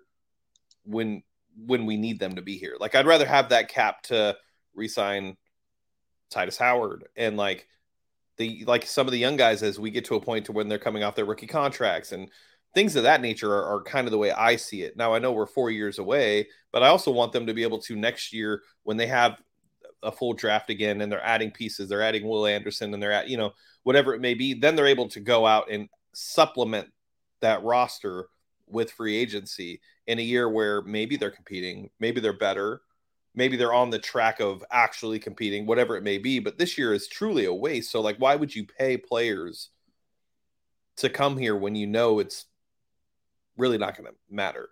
when 0.84 1.22
when 1.56 1.86
we 1.86 1.96
need 1.96 2.18
them 2.18 2.34
to 2.36 2.42
be 2.42 2.56
here. 2.56 2.76
Like 2.80 2.94
I'd 2.94 3.06
rather 3.06 3.26
have 3.26 3.50
that 3.50 3.68
cap 3.68 4.02
to 4.04 4.36
resign 4.74 5.36
Tytus 6.34 6.58
Howard 6.58 7.04
and 7.16 7.36
like 7.36 7.68
the 8.36 8.64
like 8.66 8.86
some 8.86 9.06
of 9.06 9.12
the 9.12 9.18
young 9.18 9.36
guys 9.36 9.62
as 9.62 9.78
we 9.78 9.90
get 9.90 10.04
to 10.06 10.16
a 10.16 10.20
point 10.20 10.46
to 10.46 10.52
when 10.52 10.68
they're 10.68 10.78
coming 10.78 11.04
off 11.04 11.14
their 11.14 11.24
rookie 11.24 11.46
contracts 11.46 12.12
and 12.12 12.30
things 12.74 12.96
of 12.96 13.04
that 13.04 13.20
nature 13.20 13.52
are, 13.52 13.76
are, 13.76 13.82
kind 13.82 14.08
of 14.08 14.10
the 14.10 14.18
way 14.18 14.32
I 14.32 14.56
see 14.56 14.82
it. 14.82 14.96
Now 14.96 15.14
I 15.14 15.20
know 15.20 15.30
we're 15.30 15.46
four 15.46 15.70
years 15.70 16.00
away, 16.00 16.48
but 16.72 16.82
I 16.82 16.88
also 16.88 17.12
want 17.12 17.32
them 17.32 17.46
to 17.46 17.54
be 17.54 17.62
able 17.62 17.78
to 17.82 17.94
next 17.94 18.32
year 18.32 18.62
when 18.82 18.96
they 18.96 19.06
have 19.06 19.40
a 20.02 20.10
full 20.10 20.32
draft 20.32 20.70
again 20.70 21.00
and 21.00 21.10
they're 21.10 21.24
adding 21.24 21.52
pieces, 21.52 21.88
they're 21.88 22.02
adding 22.02 22.26
Will 22.26 22.46
Anderson 22.46 22.92
and 22.92 23.02
they're 23.02 23.12
at 23.12 23.28
you 23.28 23.36
know 23.36 23.52
whatever 23.84 24.14
it 24.14 24.20
may 24.20 24.34
be, 24.34 24.54
then 24.54 24.74
they're 24.74 24.86
able 24.86 25.08
to 25.08 25.20
go 25.20 25.46
out 25.46 25.70
and 25.70 25.88
supplement 26.14 26.88
that 27.40 27.62
roster 27.62 28.26
with 28.66 28.90
free 28.90 29.16
agency 29.16 29.80
in 30.06 30.18
a 30.18 30.22
year 30.22 30.48
where 30.48 30.82
maybe 30.82 31.16
they're 31.16 31.30
competing, 31.30 31.90
maybe 32.00 32.20
they're 32.20 32.32
better, 32.32 32.80
maybe 33.34 33.56
they're 33.56 33.74
on 33.74 33.90
the 33.90 33.98
track 33.98 34.40
of 34.40 34.64
actually 34.70 35.18
competing, 35.18 35.66
whatever 35.66 35.96
it 35.96 36.02
may 36.02 36.18
be. 36.18 36.38
But 36.38 36.58
this 36.58 36.78
year 36.78 36.92
is 36.92 37.08
truly 37.08 37.44
a 37.44 37.54
waste. 37.54 37.90
So, 37.90 38.00
like, 38.00 38.16
why 38.18 38.36
would 38.36 38.54
you 38.54 38.66
pay 38.66 38.96
players 38.96 39.70
to 40.96 41.08
come 41.08 41.36
here 41.36 41.56
when 41.56 41.74
you 41.74 41.86
know 41.86 42.18
it's 42.20 42.46
really 43.56 43.78
not 43.78 43.96
going 43.96 44.08
to 44.10 44.16
matter? 44.30 44.68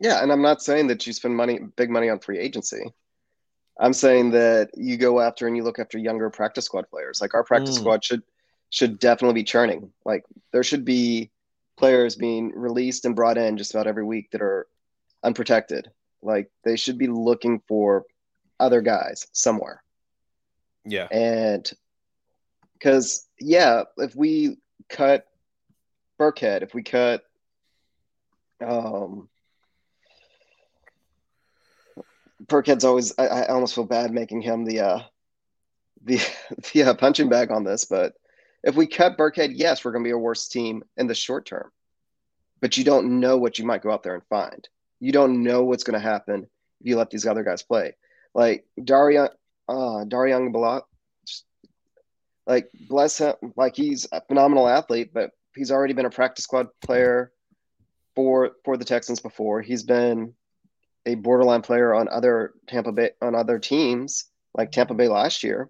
Yeah, 0.00 0.22
and 0.22 0.32
I'm 0.32 0.42
not 0.42 0.62
saying 0.62 0.88
that 0.88 1.06
you 1.06 1.12
spend 1.12 1.36
money, 1.36 1.60
big 1.76 1.90
money 1.90 2.10
on 2.10 2.18
free 2.18 2.38
agency. 2.38 2.92
I'm 3.78 3.92
saying 3.92 4.32
that 4.32 4.70
you 4.74 4.96
go 4.96 5.20
after 5.20 5.46
and 5.46 5.56
you 5.56 5.64
look 5.64 5.78
after 5.78 5.98
younger 5.98 6.28
practice 6.30 6.66
squad 6.66 6.90
players. 6.90 7.20
Like 7.20 7.34
our 7.34 7.44
practice 7.44 7.76
mm. 7.76 7.80
squad 7.80 8.04
should 8.04 8.22
should 8.70 8.98
definitely 8.98 9.34
be 9.34 9.44
churning. 9.44 9.92
Like 10.04 10.24
there 10.50 10.64
should 10.64 10.84
be 10.84 11.30
players 11.76 12.16
being 12.16 12.52
released 12.54 13.04
and 13.04 13.16
brought 13.16 13.38
in 13.38 13.56
just 13.56 13.74
about 13.74 13.86
every 13.86 14.04
week 14.04 14.30
that 14.32 14.42
are 14.42 14.66
unprotected. 15.22 15.90
Like 16.22 16.50
they 16.64 16.76
should 16.76 16.98
be 16.98 17.08
looking 17.08 17.60
for 17.66 18.04
other 18.60 18.80
guys 18.80 19.26
somewhere. 19.32 19.82
Yeah. 20.84 21.08
And 21.10 21.70
because, 22.74 23.26
yeah, 23.38 23.84
if 23.98 24.14
we 24.16 24.58
cut 24.88 25.26
Burkhead, 26.18 26.62
if 26.62 26.74
we 26.74 26.82
cut, 26.82 27.24
um, 28.64 29.28
Burkhead's 32.44 32.84
always, 32.84 33.12
I, 33.18 33.26
I 33.26 33.46
almost 33.48 33.74
feel 33.74 33.84
bad 33.84 34.12
making 34.12 34.42
him 34.42 34.64
the, 34.64 34.80
uh, 34.80 35.00
the, 36.04 36.20
the 36.72 36.82
uh, 36.84 36.94
punching 36.94 37.28
bag 37.28 37.50
on 37.50 37.64
this, 37.64 37.84
but 37.84 38.14
if 38.62 38.76
we 38.76 38.86
cut 38.86 39.18
Burkhead, 39.18 39.52
yes, 39.54 39.84
we're 39.84 39.92
going 39.92 40.04
to 40.04 40.08
be 40.08 40.12
a 40.12 40.18
worse 40.18 40.48
team 40.48 40.84
in 40.96 41.06
the 41.06 41.14
short 41.14 41.46
term. 41.46 41.70
But 42.60 42.76
you 42.76 42.84
don't 42.84 43.18
know 43.18 43.36
what 43.38 43.58
you 43.58 43.64
might 43.64 43.82
go 43.82 43.90
out 43.90 44.04
there 44.04 44.14
and 44.14 44.24
find. 44.26 44.68
You 45.02 45.10
don't 45.10 45.42
know 45.42 45.64
what's 45.64 45.82
going 45.82 46.00
to 46.00 46.08
happen 46.08 46.46
if 46.80 46.86
you 46.86 46.96
let 46.96 47.10
these 47.10 47.26
other 47.26 47.42
guys 47.42 47.64
play. 47.64 47.96
Like 48.36 48.64
Darian, 48.84 49.30
uh, 49.68 50.04
Darian 50.04 50.52
like 52.46 52.70
bless 52.88 53.18
him, 53.18 53.34
like 53.56 53.74
he's 53.74 54.06
a 54.12 54.20
phenomenal 54.20 54.68
athlete, 54.68 55.10
but 55.12 55.32
he's 55.56 55.72
already 55.72 55.92
been 55.92 56.06
a 56.06 56.10
practice 56.10 56.44
squad 56.44 56.68
player 56.84 57.32
for 58.14 58.52
for 58.64 58.76
the 58.76 58.84
Texans 58.84 59.18
before. 59.18 59.60
He's 59.60 59.82
been 59.82 60.34
a 61.04 61.16
borderline 61.16 61.62
player 61.62 61.92
on 61.94 62.08
other 62.08 62.52
Tampa 62.68 62.92
Bay 62.92 63.10
on 63.20 63.34
other 63.34 63.58
teams, 63.58 64.26
like 64.54 64.70
Tampa 64.70 64.94
Bay 64.94 65.08
last 65.08 65.42
year. 65.42 65.68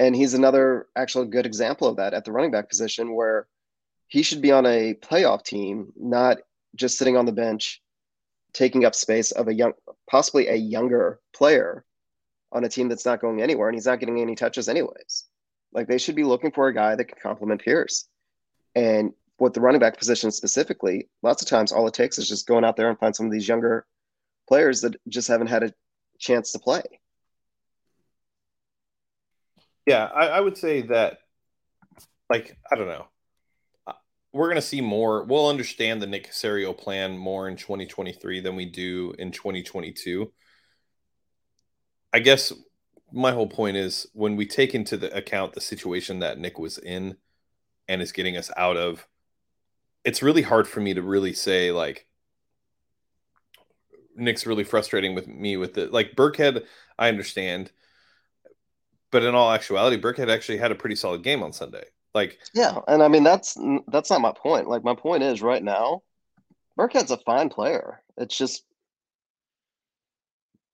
And 0.00 0.16
he's 0.16 0.34
another 0.34 0.88
actual 0.96 1.26
good 1.26 1.46
example 1.46 1.86
of 1.86 1.98
that 1.98 2.12
at 2.12 2.24
the 2.24 2.32
running 2.32 2.50
back 2.50 2.68
position 2.68 3.14
where 3.14 3.46
he 4.08 4.24
should 4.24 4.42
be 4.42 4.50
on 4.50 4.66
a 4.66 4.94
playoff 4.94 5.44
team, 5.44 5.92
not 5.96 6.38
just 6.74 6.98
sitting 6.98 7.16
on 7.16 7.26
the 7.26 7.32
bench, 7.32 7.81
taking 8.54 8.84
up 8.84 8.94
space 8.94 9.30
of 9.32 9.48
a 9.48 9.54
young, 9.54 9.72
possibly 10.10 10.48
a 10.48 10.54
younger 10.54 11.20
player 11.34 11.84
on 12.52 12.64
a 12.64 12.68
team 12.68 12.88
that's 12.88 13.06
not 13.06 13.20
going 13.20 13.40
anywhere 13.40 13.68
and 13.68 13.76
he's 13.76 13.86
not 13.86 14.00
getting 14.00 14.20
any 14.20 14.34
touches 14.34 14.68
anyways. 14.68 15.24
Like 15.72 15.88
they 15.88 15.98
should 15.98 16.16
be 16.16 16.24
looking 16.24 16.52
for 16.52 16.68
a 16.68 16.74
guy 16.74 16.94
that 16.94 17.04
can 17.04 17.18
complement 17.22 17.62
Pierce. 17.62 18.06
And 18.74 19.12
with 19.38 19.54
the 19.54 19.60
running 19.60 19.80
back 19.80 19.98
position 19.98 20.30
specifically, 20.30 21.08
lots 21.22 21.42
of 21.42 21.48
times 21.48 21.72
all 21.72 21.88
it 21.88 21.94
takes 21.94 22.18
is 22.18 22.28
just 22.28 22.46
going 22.46 22.64
out 22.64 22.76
there 22.76 22.88
and 22.88 22.98
find 22.98 23.16
some 23.16 23.26
of 23.26 23.32
these 23.32 23.48
younger 23.48 23.86
players 24.48 24.82
that 24.82 24.96
just 25.08 25.28
haven't 25.28 25.46
had 25.48 25.62
a 25.62 25.72
chance 26.18 26.52
to 26.52 26.58
play. 26.58 26.82
Yeah, 29.86 30.04
I, 30.04 30.28
I 30.28 30.40
would 30.40 30.56
say 30.56 30.82
that, 30.82 31.18
like, 32.30 32.56
I 32.70 32.76
don't 32.76 32.86
know. 32.86 33.06
We're 34.32 34.46
going 34.46 34.56
to 34.56 34.62
see 34.62 34.80
more. 34.80 35.24
We'll 35.24 35.48
understand 35.48 36.00
the 36.00 36.06
Nick 36.06 36.30
Caserio 36.30 36.76
plan 36.76 37.16
more 37.16 37.48
in 37.48 37.56
2023 37.56 38.40
than 38.40 38.56
we 38.56 38.64
do 38.64 39.14
in 39.18 39.30
2022. 39.30 40.32
I 42.12 42.20
guess 42.20 42.52
my 43.12 43.32
whole 43.32 43.46
point 43.46 43.76
is 43.76 44.06
when 44.14 44.36
we 44.36 44.46
take 44.46 44.74
into 44.74 44.96
the 44.96 45.14
account 45.14 45.52
the 45.52 45.60
situation 45.60 46.20
that 46.20 46.38
Nick 46.38 46.58
was 46.58 46.78
in 46.78 47.16
and 47.88 48.00
is 48.00 48.12
getting 48.12 48.36
us 48.36 48.50
out 48.56 48.76
of, 48.76 49.06
it's 50.04 50.22
really 50.22 50.42
hard 50.42 50.66
for 50.66 50.80
me 50.80 50.94
to 50.94 51.02
really 51.02 51.34
say 51.34 51.70
like 51.70 52.06
Nick's 54.16 54.46
really 54.46 54.64
frustrating 54.64 55.14
with 55.14 55.28
me 55.28 55.56
with 55.58 55.76
it. 55.76 55.92
Like 55.92 56.16
Burkhead, 56.16 56.64
I 56.98 57.08
understand 57.08 57.70
but 59.12 59.22
in 59.22 59.34
all 59.36 59.52
actuality, 59.52 60.00
Burkhead 60.00 60.28
actually 60.28 60.58
had 60.58 60.72
a 60.72 60.74
pretty 60.74 60.96
solid 60.96 61.22
game 61.22 61.44
on 61.44 61.52
Sunday. 61.52 61.84
Like, 62.14 62.38
yeah, 62.54 62.78
and 62.88 63.02
I 63.02 63.08
mean 63.08 63.24
that's 63.24 63.56
that's 63.88 64.10
not 64.10 64.20
my 64.20 64.32
point. 64.32 64.68
Like, 64.68 64.84
my 64.84 64.94
point 64.94 65.22
is 65.22 65.40
right 65.40 65.62
now, 65.62 66.02
Burkhead's 66.78 67.10
a 67.10 67.16
fine 67.16 67.48
player. 67.48 68.02
It's 68.16 68.36
just 68.36 68.64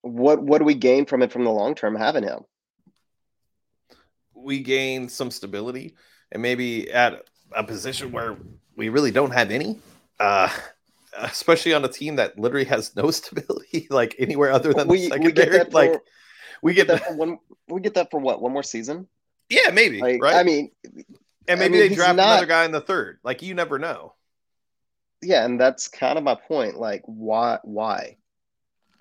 what 0.02 0.42
what 0.42 0.58
do 0.58 0.64
we 0.64 0.74
gain 0.74 1.06
from 1.06 1.22
it 1.22 1.32
from 1.32 1.44
the 1.44 1.50
long 1.50 1.74
term 1.74 1.94
having 1.94 2.24
him? 2.24 2.40
We 4.34 4.60
gain 4.60 5.08
some 5.08 5.30
stability 5.30 5.94
and 6.32 6.42
maybe 6.42 6.90
at 6.90 7.24
a 7.52 7.64
position 7.64 8.12
where 8.12 8.36
we 8.76 8.88
really 8.88 9.10
don't 9.10 9.32
have 9.32 9.50
any. 9.50 9.78
Uh, 10.18 10.48
especially 11.20 11.74
on 11.74 11.84
a 11.84 11.88
team 11.88 12.16
that 12.16 12.38
literally 12.38 12.64
has 12.64 12.94
no 12.96 13.10
stability, 13.12 13.86
like 13.90 14.14
anywhere 14.18 14.52
other 14.52 14.72
than 14.72 14.88
we, 14.88 15.02
the 15.02 15.08
secondary. 15.08 15.64
like 15.70 16.00
we 16.62 16.74
get, 16.74 16.88
that 16.88 17.06
for 17.06 17.14
one. 17.14 17.38
We 17.68 17.80
get 17.80 17.94
that 17.94 18.10
for 18.10 18.20
what? 18.20 18.42
One 18.42 18.52
more 18.52 18.62
season? 18.62 19.06
Yeah, 19.48 19.70
maybe. 19.72 20.00
Like, 20.00 20.22
right. 20.22 20.36
I 20.36 20.42
mean, 20.42 20.70
and 21.48 21.58
maybe 21.58 21.78
I 21.78 21.80
mean, 21.80 21.90
they 21.90 21.94
draft 21.94 22.16
not, 22.16 22.28
another 22.28 22.46
guy 22.46 22.64
in 22.64 22.72
the 22.72 22.80
third. 22.80 23.18
Like 23.24 23.42
you 23.42 23.54
never 23.54 23.78
know. 23.78 24.14
Yeah, 25.22 25.44
and 25.44 25.60
that's 25.60 25.88
kind 25.88 26.16
of 26.16 26.24
my 26.24 26.36
point. 26.36 26.78
Like, 26.78 27.02
why? 27.06 27.58
Why? 27.64 28.18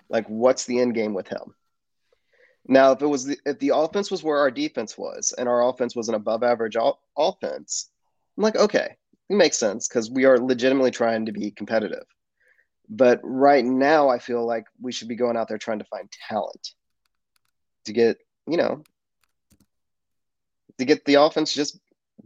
Like, 0.08 0.26
what's 0.26 0.64
the 0.64 0.80
end 0.80 0.94
game 0.94 1.14
with 1.14 1.28
him? 1.28 1.54
Now, 2.66 2.92
if 2.92 3.02
it 3.02 3.06
was 3.06 3.26
the, 3.26 3.38
if 3.46 3.58
the 3.58 3.72
offense 3.74 4.10
was 4.10 4.22
where 4.22 4.38
our 4.38 4.50
defense 4.50 4.98
was, 4.98 5.32
and 5.36 5.48
our 5.48 5.68
offense 5.68 5.94
was 5.94 6.08
an 6.08 6.14
above 6.14 6.42
average 6.42 6.76
o- 6.76 6.98
offense, 7.16 7.90
I'm 8.36 8.42
like, 8.42 8.56
okay, 8.56 8.96
it 9.30 9.36
makes 9.36 9.58
sense 9.58 9.88
because 9.88 10.10
we 10.10 10.24
are 10.24 10.38
legitimately 10.38 10.90
trying 10.90 11.26
to 11.26 11.32
be 11.32 11.50
competitive. 11.50 12.04
But 12.88 13.20
right 13.22 13.64
now, 13.64 14.08
I 14.08 14.18
feel 14.18 14.46
like 14.46 14.64
we 14.80 14.92
should 14.92 15.08
be 15.08 15.16
going 15.16 15.36
out 15.36 15.48
there 15.48 15.58
trying 15.58 15.78
to 15.78 15.84
find 15.84 16.10
talent 16.28 16.70
to 17.84 17.92
get, 17.92 18.18
you 18.46 18.56
know, 18.56 18.82
to 20.78 20.84
get 20.84 21.04
the 21.04 21.14
offense 21.14 21.52
just 21.52 21.78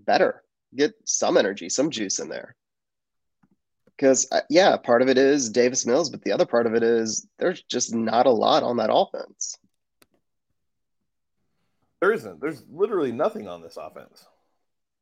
better, 0.05 0.43
get 0.75 0.95
some 1.05 1.37
energy, 1.37 1.69
some 1.69 1.91
juice 1.91 2.19
in 2.19 2.29
there. 2.29 2.55
Because, 3.97 4.27
uh, 4.33 4.41
yeah, 4.49 4.77
part 4.77 5.03
of 5.03 5.09
it 5.09 5.19
is 5.19 5.51
Davis 5.51 5.87
Mills, 5.87 6.11
but 6.11 6.23
the 6.23 6.33
other 6.33 6.47
part 6.47 6.67
of 6.67 6.75
it 6.75 6.83
is 6.83 7.27
there's 7.39 7.63
just 7.63 7.95
not 7.95 8.27
a 8.27 8.31
lot 8.31 8.63
on 8.63 8.79
that 8.79 8.91
offense. 8.93 9.59
There 12.01 12.13
isn't. 12.13 12.41
There's 12.41 12.65
literally 12.69 13.13
nothing 13.13 13.47
on 13.47 13.63
this 13.63 13.77
offense. 13.77 14.25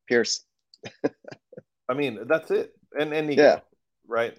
Pierce. 0.07 0.45
I 1.89 1.95
mean, 1.95 2.21
that's 2.27 2.51
it. 2.51 2.75
And 2.99 3.13
and 3.15 3.27
Nico, 3.27 3.43
yeah. 3.43 3.61
right? 4.07 4.37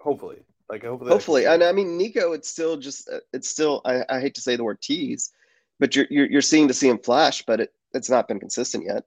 Hopefully. 0.00 0.38
Like 0.70 0.82
hopefully. 0.82 1.10
Hopefully. 1.10 1.46
And 1.46 1.62
I 1.62 1.72
mean 1.72 1.98
Nico, 1.98 2.32
it's 2.32 2.48
still 2.48 2.78
just 2.78 3.10
uh, 3.10 3.18
it's 3.32 3.50
still 3.50 3.82
I, 3.84 4.02
I 4.08 4.20
hate 4.20 4.34
to 4.36 4.40
say 4.40 4.56
the 4.56 4.64
word 4.64 4.80
tease, 4.80 5.30
but 5.78 5.94
you're, 5.94 6.06
you're 6.08 6.26
you're 6.26 6.42
seeing 6.42 6.68
to 6.68 6.74
see 6.74 6.88
him 6.88 6.98
flash, 6.98 7.42
but 7.44 7.60
it, 7.60 7.74
it's 7.92 8.08
not 8.08 8.28
been 8.28 8.40
consistent 8.40 8.84
yet. 8.86 9.04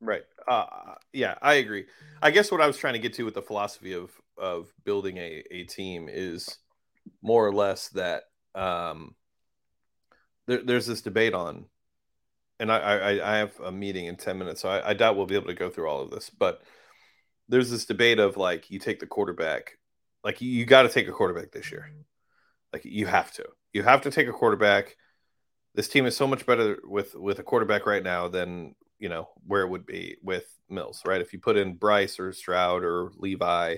Right. 0.00 0.22
Uh, 0.48 0.66
yeah, 1.12 1.34
I 1.42 1.54
agree. 1.54 1.84
I 2.22 2.30
guess 2.30 2.50
what 2.50 2.60
I 2.60 2.66
was 2.66 2.78
trying 2.78 2.94
to 2.94 2.98
get 2.98 3.14
to 3.14 3.24
with 3.24 3.34
the 3.34 3.42
philosophy 3.42 3.92
of 3.92 4.10
of 4.38 4.72
building 4.84 5.18
a 5.18 5.42
a 5.50 5.64
team 5.64 6.08
is 6.10 6.58
more 7.22 7.46
or 7.46 7.52
less 7.52 7.88
that 7.90 8.24
um, 8.54 9.14
there, 10.46 10.62
there's 10.64 10.86
this 10.86 11.02
debate 11.02 11.34
on, 11.34 11.66
and 12.58 12.72
I, 12.72 12.78
I 12.78 13.34
I 13.34 13.36
have 13.38 13.58
a 13.60 13.72
meeting 13.72 14.06
in 14.06 14.16
ten 14.16 14.38
minutes, 14.38 14.62
so 14.62 14.68
I, 14.68 14.90
I 14.90 14.94
doubt 14.94 15.16
we'll 15.16 15.26
be 15.26 15.34
able 15.36 15.48
to 15.48 15.54
go 15.54 15.70
through 15.70 15.88
all 15.88 16.02
of 16.02 16.10
this, 16.10 16.30
but 16.30 16.62
there's 17.48 17.70
this 17.70 17.86
debate 17.86 18.18
of 18.18 18.36
like 18.36 18.70
you 18.70 18.78
take 18.78 19.00
the 19.00 19.06
quarterback, 19.06 19.78
like 20.24 20.40
you, 20.40 20.50
you 20.50 20.64
got 20.66 20.82
to 20.82 20.88
take 20.88 21.08
a 21.08 21.12
quarterback 21.12 21.52
this 21.52 21.70
year, 21.72 21.90
like 22.72 22.84
you 22.84 23.06
have 23.06 23.32
to, 23.34 23.46
you 23.72 23.82
have 23.82 24.02
to 24.02 24.10
take 24.10 24.28
a 24.28 24.32
quarterback 24.32 24.96
this 25.74 25.88
team 25.88 26.06
is 26.06 26.16
so 26.16 26.26
much 26.26 26.46
better 26.46 26.78
with 26.84 27.14
with 27.14 27.38
a 27.38 27.42
quarterback 27.42 27.86
right 27.86 28.02
now 28.02 28.28
than 28.28 28.74
you 29.00 29.08
know 29.08 29.28
where 29.46 29.62
it 29.62 29.68
would 29.68 29.86
be 29.86 30.16
with 30.22 30.46
Mills, 30.68 31.02
right? 31.04 31.20
If 31.20 31.32
you 31.32 31.40
put 31.40 31.56
in 31.56 31.74
Bryce 31.74 32.20
or 32.20 32.32
Stroud 32.32 32.84
or 32.84 33.10
Levi, 33.16 33.76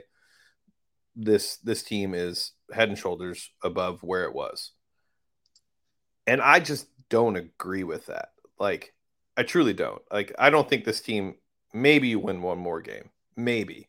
this 1.17 1.57
this 1.59 1.83
team 1.83 2.13
is 2.13 2.53
head 2.73 2.89
and 2.89 2.99
shoulders 2.99 3.51
above 3.63 4.03
where 4.03 4.25
it 4.25 4.35
was. 4.35 4.73
And 6.27 6.43
I 6.43 6.61
just 6.61 6.87
don't 7.09 7.37
agree 7.37 7.85
with 7.85 8.07
that. 8.07 8.31
Like 8.59 8.93
I 9.37 9.45
truly 9.45 9.73
don't. 9.73 10.03
Like 10.11 10.35
I 10.39 10.51
don't 10.51 10.69
think 10.69 10.85
this 10.85 11.01
team 11.01 11.37
maybe 11.73 12.09
you 12.09 12.19
win 12.19 12.43
one 12.43 12.59
more 12.59 12.81
game. 12.81 13.11
Maybe. 13.37 13.89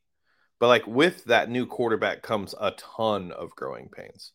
But 0.59 0.67
like 0.67 0.87
with 0.87 1.25
that 1.25 1.49
new 1.49 1.65
quarterback 1.65 2.21
comes 2.21 2.55
a 2.59 2.71
ton 2.71 3.31
of 3.31 3.55
growing 3.55 3.89
pains. 3.89 4.31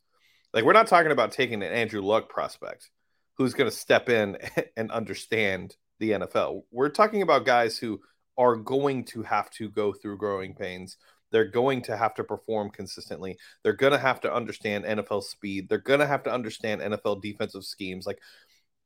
Like 0.52 0.64
we're 0.64 0.72
not 0.72 0.86
talking 0.86 1.12
about 1.12 1.32
taking 1.32 1.62
an 1.62 1.72
Andrew 1.72 2.02
Luck 2.02 2.28
prospect 2.28 2.90
who's 3.34 3.54
going 3.54 3.70
to 3.70 3.76
step 3.76 4.08
in 4.08 4.36
and 4.76 4.90
understand 4.90 5.76
the 5.98 6.10
NFL. 6.12 6.62
We're 6.70 6.88
talking 6.88 7.22
about 7.22 7.44
guys 7.44 7.78
who 7.78 8.00
are 8.36 8.56
going 8.56 9.04
to 9.04 9.22
have 9.22 9.50
to 9.50 9.68
go 9.68 9.92
through 9.92 10.18
growing 10.18 10.54
pains. 10.54 10.96
They're 11.30 11.44
going 11.44 11.82
to 11.82 11.96
have 11.96 12.14
to 12.14 12.24
perform 12.24 12.70
consistently. 12.70 13.36
They're 13.62 13.72
going 13.72 13.92
to 13.92 13.98
have 13.98 14.20
to 14.22 14.32
understand 14.32 14.84
NFL 14.84 15.24
speed. 15.24 15.68
They're 15.68 15.78
going 15.78 16.00
to 16.00 16.06
have 16.06 16.22
to 16.22 16.32
understand 16.32 16.80
NFL 16.80 17.20
defensive 17.20 17.64
schemes. 17.64 18.06
Like 18.06 18.18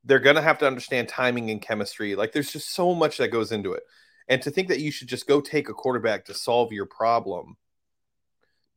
they're 0.03 0.19
going 0.19 0.35
to 0.35 0.41
have 0.41 0.57
to 0.59 0.67
understand 0.67 1.07
timing 1.07 1.51
and 1.51 1.61
chemistry. 1.61 2.15
Like 2.15 2.33
there's 2.33 2.51
just 2.51 2.73
so 2.73 2.93
much 2.93 3.17
that 3.17 3.29
goes 3.29 3.51
into 3.51 3.73
it. 3.73 3.83
And 4.27 4.41
to 4.41 4.51
think 4.51 4.67
that 4.69 4.79
you 4.79 4.91
should 4.91 5.07
just 5.07 5.27
go 5.27 5.41
take 5.41 5.69
a 5.69 5.73
quarterback 5.73 6.25
to 6.25 6.33
solve 6.33 6.71
your 6.71 6.85
problem 6.85 7.57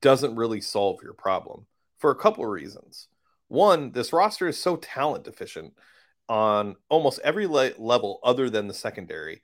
doesn't 0.00 0.36
really 0.36 0.60
solve 0.60 1.00
your 1.02 1.14
problem 1.14 1.66
for 1.98 2.10
a 2.10 2.16
couple 2.16 2.44
of 2.44 2.50
reasons. 2.50 3.08
One, 3.48 3.92
this 3.92 4.12
roster 4.12 4.48
is 4.48 4.58
so 4.58 4.76
talent 4.76 5.24
deficient 5.24 5.74
on 6.28 6.76
almost 6.88 7.20
every 7.22 7.46
le- 7.46 7.72
level 7.78 8.20
other 8.22 8.50
than 8.50 8.68
the 8.68 8.74
secondary. 8.74 9.42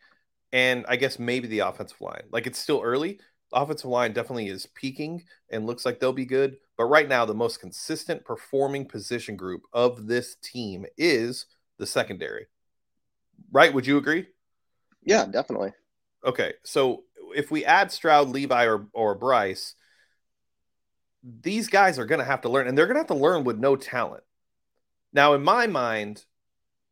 And 0.52 0.84
I 0.88 0.96
guess 0.96 1.18
maybe 1.18 1.48
the 1.48 1.60
offensive 1.60 2.00
line. 2.00 2.24
Like 2.30 2.46
it's 2.46 2.58
still 2.58 2.80
early. 2.82 3.20
The 3.50 3.60
offensive 3.60 3.90
line 3.90 4.12
definitely 4.12 4.48
is 4.48 4.66
peaking 4.66 5.24
and 5.50 5.66
looks 5.66 5.84
like 5.84 6.00
they'll 6.00 6.12
be 6.12 6.26
good. 6.26 6.56
But 6.76 6.84
right 6.84 7.08
now, 7.08 7.24
the 7.24 7.34
most 7.34 7.60
consistent 7.60 8.24
performing 8.24 8.86
position 8.86 9.36
group 9.36 9.62
of 9.72 10.06
this 10.06 10.36
team 10.36 10.86
is 10.96 11.46
the 11.78 11.86
secondary. 11.86 12.46
Right? 13.50 13.72
Would 13.72 13.86
you 13.86 13.98
agree? 13.98 14.26
Yeah, 15.02 15.26
definitely. 15.26 15.72
Okay. 16.24 16.54
So 16.64 17.04
if 17.34 17.50
we 17.50 17.64
add 17.64 17.92
Stroud, 17.92 18.28
Levis, 18.28 18.66
or, 18.66 18.86
or 18.92 19.14
Bryce, 19.14 19.74
these 21.22 21.68
guys 21.68 21.98
are 21.98 22.06
going 22.06 22.18
to 22.18 22.24
have 22.24 22.42
to 22.42 22.48
learn, 22.48 22.66
and 22.66 22.76
they're 22.76 22.86
going 22.86 22.96
to 22.96 23.00
have 23.00 23.06
to 23.08 23.14
learn 23.14 23.44
with 23.44 23.58
no 23.58 23.76
talent. 23.76 24.24
Now, 25.12 25.34
in 25.34 25.42
my 25.42 25.66
mind, 25.66 26.24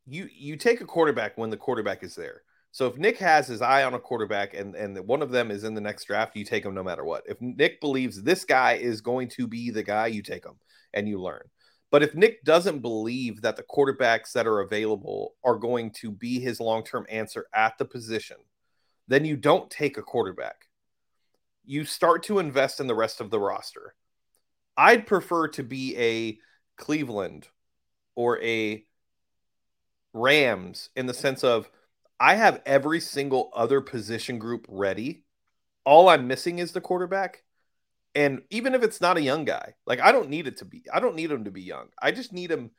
you 0.05 0.27
you 0.31 0.55
take 0.57 0.81
a 0.81 0.85
quarterback 0.85 1.37
when 1.37 1.49
the 1.49 1.57
quarterback 1.57 2.03
is 2.03 2.15
there. 2.15 2.43
So 2.73 2.87
if 2.87 2.97
Nick 2.97 3.17
has 3.17 3.47
his 3.47 3.61
eye 3.61 3.83
on 3.83 3.93
a 3.93 3.99
quarterback 3.99 4.53
and 4.53 4.75
and 4.75 4.97
one 5.07 5.21
of 5.21 5.31
them 5.31 5.51
is 5.51 5.63
in 5.63 5.73
the 5.73 5.81
next 5.81 6.05
draft, 6.05 6.35
you 6.35 6.45
take 6.45 6.65
him 6.65 6.73
no 6.73 6.83
matter 6.83 7.03
what. 7.03 7.23
If 7.27 7.39
Nick 7.41 7.81
believes 7.81 8.21
this 8.21 8.45
guy 8.45 8.73
is 8.73 9.01
going 9.01 9.29
to 9.29 9.47
be 9.47 9.69
the 9.71 9.83
guy, 9.83 10.07
you 10.07 10.21
take 10.21 10.45
him 10.45 10.55
and 10.93 11.07
you 11.07 11.21
learn. 11.21 11.43
But 11.91 12.03
if 12.03 12.15
Nick 12.15 12.43
doesn't 12.45 12.79
believe 12.79 13.41
that 13.41 13.57
the 13.57 13.63
quarterbacks 13.63 14.31
that 14.31 14.47
are 14.47 14.61
available 14.61 15.35
are 15.43 15.57
going 15.57 15.91
to 15.99 16.09
be 16.09 16.39
his 16.39 16.61
long-term 16.61 17.05
answer 17.09 17.47
at 17.53 17.77
the 17.77 17.83
position, 17.83 18.37
then 19.09 19.25
you 19.25 19.35
don't 19.35 19.69
take 19.69 19.97
a 19.97 20.01
quarterback. 20.01 20.67
You 21.65 21.83
start 21.83 22.23
to 22.23 22.39
invest 22.39 22.79
in 22.79 22.87
the 22.87 22.95
rest 22.95 23.19
of 23.19 23.29
the 23.29 23.39
roster. 23.39 23.93
I'd 24.77 25.05
prefer 25.05 25.49
to 25.49 25.63
be 25.63 25.97
a 25.97 26.39
Cleveland 26.81 27.49
or 28.15 28.41
a 28.41 28.85
Rams 30.13 30.89
in 30.95 31.05
the 31.05 31.13
sense 31.13 31.43
of 31.43 31.69
I 32.19 32.35
have 32.35 32.61
every 32.65 32.99
single 32.99 33.51
other 33.55 33.81
position 33.81 34.37
group 34.37 34.65
ready. 34.69 35.23
All 35.85 36.09
I'm 36.09 36.27
missing 36.27 36.59
is 36.59 36.71
the 36.71 36.81
quarterback. 36.81 37.43
And 38.13 38.41
even 38.49 38.75
if 38.75 38.83
it's 38.83 39.01
not 39.01 39.17
a 39.17 39.21
young 39.21 39.45
guy, 39.45 39.73
like 39.85 40.01
I 40.01 40.11
don't 40.11 40.29
need 40.29 40.47
it 40.47 40.57
to 40.57 40.65
be, 40.65 40.83
I 40.93 40.99
don't 40.99 41.15
need 41.15 41.31
him 41.31 41.45
to 41.45 41.51
be 41.51 41.61
young. 41.61 41.87
I 42.01 42.11
just 42.11 42.33
need 42.33 42.51
him. 42.51 42.71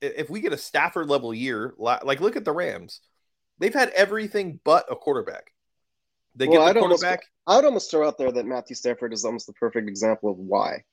If 0.00 0.30
we 0.30 0.40
get 0.40 0.52
a 0.52 0.58
Stafford 0.58 1.08
level 1.08 1.34
year, 1.34 1.74
like 1.76 2.20
look 2.20 2.36
at 2.36 2.44
the 2.44 2.52
Rams, 2.52 3.00
they've 3.58 3.74
had 3.74 3.90
everything 3.90 4.60
but 4.64 4.90
a 4.90 4.96
quarterback. 4.96 5.52
They 6.36 6.46
well, 6.46 6.58
get 6.58 6.74
the 6.74 6.78
I'd 6.78 6.82
quarterback. 6.82 7.20
Almost, 7.20 7.28
I 7.48 7.56
would 7.56 7.64
almost 7.66 7.90
throw 7.90 8.06
out 8.06 8.16
there 8.16 8.32
that 8.32 8.46
Matthew 8.46 8.76
Stafford 8.76 9.12
is 9.12 9.24
almost 9.24 9.46
the 9.46 9.52
perfect 9.54 9.88
example 9.88 10.30
of 10.30 10.38
why. 10.38 10.84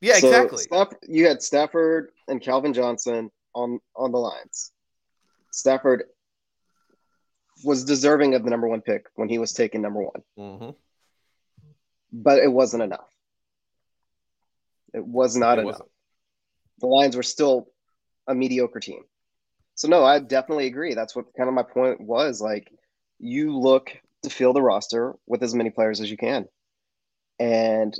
Yeah, 0.00 0.18
so 0.18 0.28
exactly. 0.28 0.62
Stafford, 0.64 0.98
you 1.08 1.26
had 1.26 1.42
Stafford 1.42 2.10
and 2.28 2.40
Calvin 2.40 2.74
Johnson 2.74 3.30
on 3.54 3.80
on 3.96 4.12
the 4.12 4.18
Lions. 4.18 4.72
Stafford 5.54 6.04
was 7.62 7.84
deserving 7.84 8.34
of 8.34 8.42
the 8.42 8.50
number 8.50 8.66
one 8.66 8.80
pick 8.80 9.06
when 9.14 9.28
he 9.28 9.38
was 9.38 9.52
taken 9.52 9.80
number 9.80 10.02
one, 10.02 10.22
mm-hmm. 10.36 10.70
but 12.12 12.40
it 12.40 12.50
wasn't 12.50 12.82
enough. 12.82 13.08
It 14.92 15.06
was 15.06 15.36
not 15.36 15.58
it 15.58 15.62
enough. 15.62 15.74
Wasn't. 15.74 15.88
The 16.80 16.86
Lions 16.88 17.16
were 17.16 17.22
still 17.22 17.68
a 18.26 18.34
mediocre 18.34 18.80
team. 18.80 19.04
So 19.76 19.86
no, 19.86 20.04
I 20.04 20.18
definitely 20.18 20.66
agree. 20.66 20.94
That's 20.94 21.14
what 21.14 21.26
kind 21.36 21.48
of 21.48 21.54
my 21.54 21.62
point 21.62 22.00
was. 22.00 22.40
Like, 22.40 22.68
you 23.20 23.56
look 23.56 23.92
to 24.24 24.30
fill 24.30 24.54
the 24.54 24.62
roster 24.62 25.14
with 25.24 25.44
as 25.44 25.54
many 25.54 25.70
players 25.70 26.00
as 26.00 26.10
you 26.10 26.16
can, 26.16 26.48
and 27.38 27.94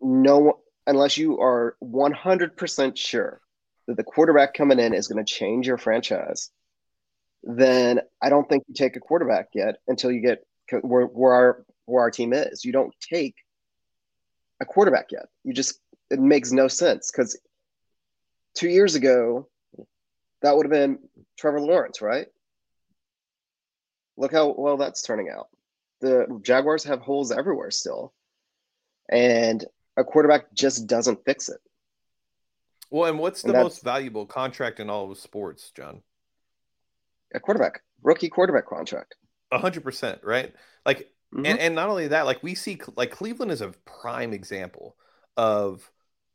no 0.00 0.60
unless 0.86 1.18
you 1.18 1.40
are 1.40 1.76
100% 1.82 2.96
sure 2.96 3.40
that 3.88 3.96
the 3.96 4.04
quarterback 4.04 4.54
coming 4.54 4.78
in 4.78 4.94
is 4.94 5.08
going 5.08 5.22
to 5.22 5.32
change 5.32 5.66
your 5.66 5.76
franchise, 5.76 6.50
then 7.42 8.00
I 8.22 8.28
don't 8.28 8.48
think 8.48 8.64
you 8.68 8.74
take 8.74 8.96
a 8.96 9.00
quarterback 9.00 9.48
yet 9.54 9.76
until 9.86 10.10
you 10.10 10.20
get 10.20 10.44
where, 10.82 11.06
where 11.06 11.32
our 11.32 11.64
where 11.86 12.02
our 12.02 12.10
team 12.10 12.32
is. 12.32 12.64
You 12.64 12.72
don't 12.72 12.94
take 13.00 13.34
a 14.60 14.64
quarterback 14.64 15.12
yet. 15.12 15.26
You 15.44 15.52
just 15.52 15.80
it 16.10 16.20
makes 16.20 16.52
no 16.52 16.68
sense 16.68 17.10
because 17.10 17.38
two 18.54 18.68
years 18.68 18.94
ago 18.94 19.48
that 20.42 20.56
would 20.56 20.66
have 20.66 20.72
been 20.72 20.98
Trevor 21.38 21.60
Lawrence, 21.60 22.00
right? 22.00 22.26
Look 24.16 24.32
how 24.32 24.54
well 24.56 24.76
that's 24.76 25.02
turning 25.02 25.28
out. 25.30 25.48
The 26.00 26.40
Jaguars 26.42 26.84
have 26.84 27.00
holes 27.00 27.32
everywhere 27.32 27.70
still. 27.70 28.12
And 29.10 29.64
a 29.96 30.04
quarterback 30.04 30.52
just 30.52 30.86
doesn't 30.86 31.24
fix 31.24 31.48
it. 31.48 31.60
Well, 32.90 33.10
and 33.10 33.18
what's 33.18 33.42
the 33.42 33.52
and 33.52 33.62
most 33.62 33.82
valuable 33.82 34.26
contract 34.26 34.80
in 34.80 34.88
all 34.90 35.10
of 35.10 35.18
sports, 35.18 35.70
John? 35.74 36.02
A 37.34 37.40
quarterback, 37.40 37.82
rookie 38.02 38.28
quarterback 38.28 38.66
contract. 38.66 39.16
A 39.50 39.58
hundred 39.58 39.84
percent, 39.84 40.20
right? 40.22 40.54
Like, 40.84 41.10
mm-hmm. 41.34 41.46
and, 41.46 41.58
and 41.58 41.74
not 41.74 41.88
only 41.88 42.08
that, 42.08 42.26
like 42.26 42.42
we 42.42 42.54
see, 42.54 42.80
like 42.96 43.10
Cleveland 43.10 43.52
is 43.52 43.60
a 43.60 43.72
prime 43.84 44.32
example 44.32 44.96
of 45.36 45.90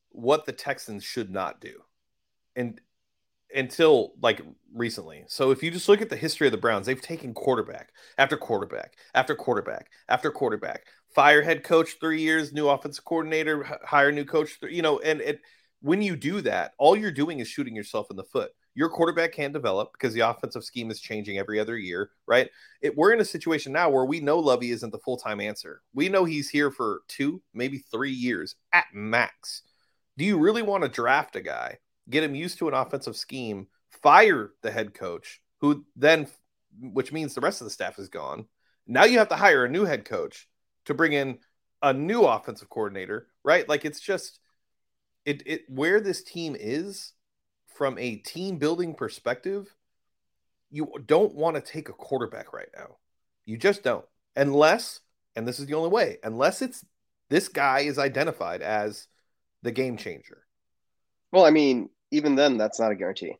what 0.09 0.45
the 0.45 0.51
Texans 0.51 1.03
should 1.03 1.31
not 1.31 1.61
do, 1.61 1.81
and 2.55 2.79
until 3.55 4.13
like 4.21 4.41
recently. 4.73 5.23
So 5.27 5.51
if 5.51 5.61
you 5.61 5.71
just 5.71 5.87
look 5.87 6.01
at 6.01 6.09
the 6.09 6.15
history 6.15 6.47
of 6.47 6.51
the 6.51 6.57
Browns, 6.57 6.85
they've 6.85 6.99
taken 6.99 7.33
quarterback 7.33 7.91
after 8.17 8.37
quarterback 8.37 8.95
after 9.13 9.35
quarterback 9.35 9.89
after 10.09 10.31
quarterback 10.31 10.85
fire 11.13 11.41
head 11.41 11.63
coach 11.63 11.97
three 11.99 12.21
years, 12.21 12.53
new 12.53 12.67
offensive 12.67 13.05
coordinator, 13.05 13.63
hire 13.83 14.11
new 14.11 14.25
coach. 14.25 14.57
You 14.63 14.81
know, 14.81 14.99
and 14.99 15.21
it 15.21 15.41
when 15.81 16.01
you 16.01 16.15
do 16.15 16.41
that, 16.41 16.73
all 16.77 16.95
you're 16.95 17.11
doing 17.11 17.39
is 17.39 17.47
shooting 17.47 17.75
yourself 17.75 18.07
in 18.09 18.17
the 18.17 18.23
foot. 18.23 18.51
Your 18.75 18.89
quarterback 18.89 19.33
can't 19.33 19.53
develop 19.53 19.91
because 19.93 20.13
the 20.13 20.21
offensive 20.21 20.63
scheme 20.63 20.89
is 20.89 20.99
changing 20.99 21.37
every 21.37 21.59
other 21.59 21.77
year, 21.77 22.09
right? 22.25 22.49
It, 22.81 22.97
we're 22.97 23.13
in 23.13 23.21
a 23.21 23.25
situation 23.25 23.71
now 23.71 23.89
where 23.89 24.05
we 24.05 24.19
know 24.19 24.39
Lovie 24.39 24.71
isn't 24.71 24.91
the 24.91 24.99
full 24.99 25.17
time 25.17 25.39
answer. 25.39 25.81
We 25.93 26.09
know 26.09 26.25
he's 26.25 26.49
here 26.49 26.71
for 26.71 27.01
two, 27.07 27.41
maybe 27.53 27.77
three 27.91 28.11
years 28.11 28.55
at 28.71 28.85
max. 28.93 29.61
Do 30.17 30.25
you 30.25 30.39
really 30.39 30.61
want 30.61 30.83
to 30.83 30.89
draft 30.89 31.35
a 31.35 31.41
guy, 31.41 31.77
get 32.09 32.23
him 32.23 32.35
used 32.35 32.57
to 32.59 32.67
an 32.67 32.73
offensive 32.73 33.15
scheme, 33.15 33.67
fire 34.01 34.51
the 34.61 34.71
head 34.71 34.93
coach, 34.93 35.41
who 35.59 35.85
then, 35.95 36.27
which 36.79 37.11
means 37.11 37.33
the 37.33 37.41
rest 37.41 37.61
of 37.61 37.65
the 37.65 37.71
staff 37.71 37.99
is 37.99 38.09
gone? 38.09 38.47
Now 38.87 39.05
you 39.05 39.19
have 39.19 39.29
to 39.29 39.35
hire 39.35 39.65
a 39.65 39.69
new 39.69 39.85
head 39.85 40.05
coach 40.05 40.47
to 40.85 40.93
bring 40.93 41.13
in 41.13 41.39
a 41.81 41.93
new 41.93 42.23
offensive 42.23 42.69
coordinator, 42.69 43.27
right? 43.43 43.67
Like 43.69 43.85
it's 43.85 43.99
just 43.99 44.39
it 45.25 45.43
it 45.45 45.61
where 45.69 46.01
this 46.01 46.23
team 46.23 46.55
is 46.59 47.13
from 47.75 47.97
a 47.97 48.15
team 48.17 48.57
building 48.57 48.93
perspective, 48.93 49.75
you 50.69 50.91
don't 51.05 51.35
want 51.35 51.55
to 51.55 51.61
take 51.61 51.89
a 51.89 51.93
quarterback 51.93 52.53
right 52.53 52.69
now. 52.75 52.97
You 53.45 53.57
just 53.57 53.83
don't. 53.83 54.05
Unless, 54.35 55.01
and 55.35 55.47
this 55.47 55.59
is 55.59 55.67
the 55.67 55.75
only 55.75 55.89
way, 55.89 56.17
unless 56.23 56.61
it's 56.61 56.85
this 57.29 57.47
guy 57.47 57.81
is 57.81 57.99
identified 57.99 58.61
as 58.61 59.07
the 59.61 59.71
game 59.71 59.97
changer. 59.97 60.45
Well, 61.31 61.45
I 61.45 61.51
mean, 61.51 61.89
even 62.11 62.35
then 62.35 62.57
that's 62.57 62.79
not 62.79 62.91
a 62.91 62.95
guarantee. 62.95 63.35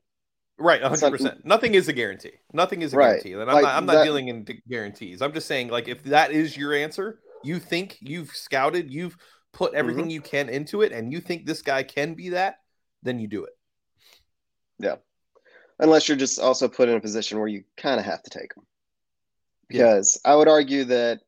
Right, 0.57 0.81
100%. 0.81 1.21
Not, 1.21 1.45
Nothing 1.45 1.73
is 1.73 1.87
a 1.87 1.93
guarantee. 1.93 2.33
Nothing 2.53 2.83
is 2.83 2.93
a 2.93 2.97
right. 2.97 3.07
guarantee. 3.07 3.33
And 3.33 3.41
I'm 3.43 3.55
like 3.55 3.63
not 3.63 3.75
I'm 3.75 3.85
not 3.85 3.93
that, 3.93 4.03
dealing 4.03 4.27
in 4.27 4.45
guarantees. 4.69 5.21
I'm 5.21 5.33
just 5.33 5.47
saying 5.47 5.69
like 5.69 5.87
if 5.87 6.03
that 6.03 6.31
is 6.31 6.55
your 6.55 6.73
answer, 6.73 7.19
you 7.43 7.59
think 7.59 7.97
you've 7.99 8.29
scouted, 8.29 8.91
you've 8.91 9.17
put 9.51 9.73
everything 9.73 10.05
mm-hmm. 10.05 10.11
you 10.11 10.21
can 10.21 10.49
into 10.49 10.81
it, 10.81 10.91
and 10.91 11.11
you 11.11 11.19
think 11.19 11.45
this 11.45 11.61
guy 11.61 11.83
can 11.83 12.13
be 12.13 12.29
that, 12.29 12.57
then 13.01 13.19
you 13.19 13.27
do 13.27 13.43
it. 13.45 13.53
Yeah. 14.79 14.95
Unless 15.79 16.07
you're 16.07 16.17
just 16.17 16.39
also 16.39 16.67
put 16.67 16.89
in 16.89 16.95
a 16.95 17.01
position 17.01 17.39
where 17.39 17.47
you 17.47 17.63
kind 17.77 17.99
of 17.99 18.05
have 18.05 18.23
to 18.23 18.29
take 18.29 18.53
them. 18.53 18.65
Because 19.67 20.19
yeah. 20.23 20.31
I 20.31 20.35
would 20.35 20.47
argue 20.47 20.85
that 20.85 21.21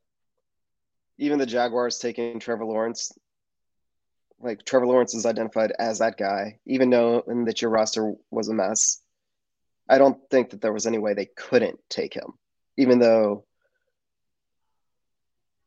even 1.18 1.40
the 1.40 1.46
Jaguars 1.46 1.98
taking 1.98 2.40
Trevor 2.40 2.66
Lawrence, 2.66 3.12
like 4.40 4.64
Trevor 4.66 4.88
Lawrence 4.88 5.16
is 5.16 5.26
identified 5.26 5.72
as 5.80 6.00
that 6.00 6.18
guy, 6.18 6.60
even 6.66 6.90
knowing 6.90 7.46
that 7.46 7.62
your 7.62 7.72
roster 7.72 8.14
was 8.32 8.50
a 8.50 8.54
mess. 8.54 9.02
I 9.90 9.98
don't 9.98 10.20
think 10.30 10.50
that 10.50 10.62
there 10.62 10.74
was 10.74 10.86
any 10.86 10.98
way 10.98 11.14
they 11.14 11.30
couldn't 11.38 11.80
take 11.90 12.14
him, 12.14 12.34
even 12.78 13.00
though 13.00 13.46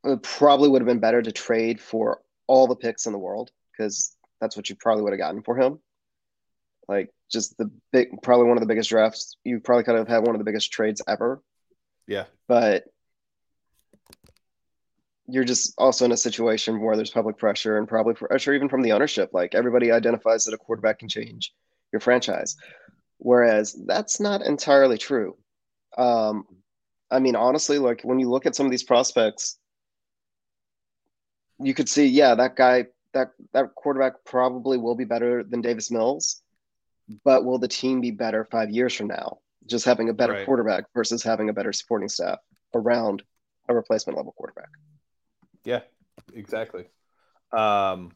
it 0.04 0.22
probably 0.22 0.68
would 0.68 0.82
have 0.82 0.88
been 0.88 1.00
better 1.00 1.22
to 1.22 1.32
trade 1.32 1.80
for 1.80 2.20
all 2.46 2.66
the 2.66 2.76
picks 2.76 3.06
in 3.06 3.12
the 3.12 3.18
world 3.18 3.50
because 3.70 4.16
that's 4.40 4.56
what 4.56 4.68
you 4.68 4.76
probably 4.76 5.02
would 5.02 5.12
have 5.12 5.18
gotten 5.18 5.42
for 5.42 5.56
him. 5.56 5.78
Like 6.88 7.10
just 7.30 7.56
the 7.58 7.70
big, 7.92 8.22
probably 8.22 8.46
one 8.46 8.56
of 8.56 8.62
the 8.62 8.66
biggest 8.66 8.90
drafts. 8.90 9.36
You 9.44 9.60
probably 9.60 9.84
could 9.84 9.96
have 9.96 10.08
had 10.08 10.26
one 10.26 10.34
of 10.34 10.38
the 10.38 10.44
biggest 10.44 10.72
trades 10.72 11.02
ever. 11.06 11.42
Yeah. 12.06 12.24
But 12.46 12.84
you're 15.28 15.44
just 15.44 15.74
also 15.76 16.06
in 16.06 16.12
a 16.12 16.16
situation 16.16 16.80
where 16.80 16.96
there's 16.96 17.10
public 17.10 17.36
pressure 17.36 17.76
and 17.76 17.86
probably 17.86 18.14
pressure 18.14 18.54
even 18.54 18.68
from 18.68 18.82
the 18.82 18.92
ownership. 18.92 19.30
Like 19.32 19.54
everybody 19.54 19.92
identifies 19.92 20.44
that 20.44 20.54
a 20.54 20.58
quarterback 20.58 21.00
can 21.00 21.08
change 21.08 21.52
your 21.92 22.00
franchise, 22.00 22.56
whereas 23.18 23.78
that's 23.86 24.20
not 24.20 24.42
entirely 24.42 24.96
true. 24.96 25.36
Um, 25.96 26.44
I 27.10 27.18
mean, 27.18 27.36
honestly, 27.36 27.78
like 27.78 28.02
when 28.02 28.18
you 28.18 28.30
look 28.30 28.46
at 28.46 28.54
some 28.54 28.66
of 28.66 28.70
these 28.70 28.82
prospects, 28.82 29.58
you 31.60 31.74
could 31.74 31.88
see, 31.88 32.06
yeah, 32.06 32.34
that 32.34 32.56
guy, 32.56 32.86
that 33.12 33.32
that 33.52 33.74
quarterback 33.74 34.24
probably 34.24 34.78
will 34.78 34.94
be 34.94 35.04
better 35.04 35.42
than 35.42 35.60
Davis 35.60 35.90
Mills, 35.90 36.42
but 37.24 37.44
will 37.44 37.58
the 37.58 37.68
team 37.68 38.00
be 38.00 38.10
better 38.10 38.44
five 38.44 38.70
years 38.70 38.94
from 38.94 39.08
now? 39.08 39.38
Just 39.66 39.84
having 39.84 40.08
a 40.08 40.14
better 40.14 40.32
right. 40.32 40.46
quarterback 40.46 40.84
versus 40.94 41.22
having 41.22 41.48
a 41.48 41.52
better 41.52 41.72
supporting 41.72 42.08
staff 42.08 42.38
around 42.74 43.22
a 43.68 43.74
replacement 43.74 44.16
level 44.16 44.32
quarterback. 44.36 44.70
Yeah, 45.64 45.80
exactly. 46.32 46.86
Um, 47.52 48.12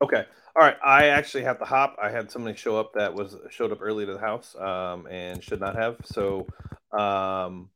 okay. 0.00 0.24
All 0.54 0.62
right. 0.62 0.76
I 0.84 1.08
actually 1.08 1.44
have 1.44 1.58
to 1.58 1.64
hop. 1.64 1.96
I 2.00 2.10
had 2.10 2.30
somebody 2.30 2.56
show 2.56 2.78
up 2.78 2.94
that 2.94 3.14
was 3.14 3.36
showed 3.50 3.72
up 3.72 3.78
early 3.80 4.06
to 4.06 4.12
the 4.12 4.18
house 4.18 4.54
um, 4.56 5.06
and 5.06 5.42
should 5.42 5.60
not 5.60 5.76
have. 5.76 5.96
So, 6.04 6.46
um, 6.96 7.70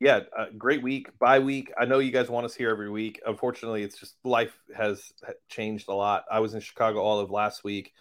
yeah, 0.00 0.20
great 0.56 0.82
week, 0.82 1.10
bye 1.18 1.40
week. 1.40 1.70
I 1.78 1.84
know 1.84 1.98
you 1.98 2.10
guys 2.10 2.30
want 2.30 2.46
us 2.46 2.54
here 2.54 2.70
every 2.70 2.88
week. 2.88 3.20
Unfortunately, 3.26 3.82
it's 3.82 3.98
just 3.98 4.16
life 4.24 4.56
has 4.74 5.12
changed 5.50 5.88
a 5.88 5.94
lot. 5.94 6.24
I 6.30 6.40
was 6.40 6.54
in 6.54 6.60
Chicago 6.60 7.00
all 7.00 7.20
of 7.20 7.30
last 7.30 7.64
week. 7.64 7.92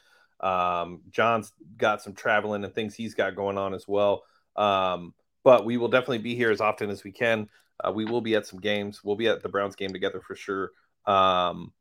Um, 0.42 1.02
John's 1.12 1.52
got 1.78 2.02
some 2.02 2.14
traveling 2.14 2.64
and 2.64 2.74
things 2.74 2.96
he's 2.96 3.14
got 3.14 3.36
going 3.36 3.58
on 3.58 3.74
as 3.74 3.88
well. 3.88 4.24
Um, 4.56 5.14
but 5.44 5.66
we 5.66 5.78
will 5.78 5.88
definitely 5.88 6.20
be 6.20 6.36
here 6.36 6.52
as 6.52 6.62
often 6.62 6.90
as 6.90 7.04
we 7.04 7.12
can. 7.12 7.50
Uh, 7.84 7.92
we 7.92 8.06
will 8.06 8.22
be 8.22 8.36
at 8.36 8.46
some 8.46 8.60
games. 8.60 9.04
We'll 9.04 9.16
be 9.16 9.28
at 9.28 9.42
the 9.42 9.50
Browns 9.50 9.76
game 9.76 9.92
together 9.92 10.22
for 10.22 10.36
sure. 10.36 10.72
Um, 11.06 11.72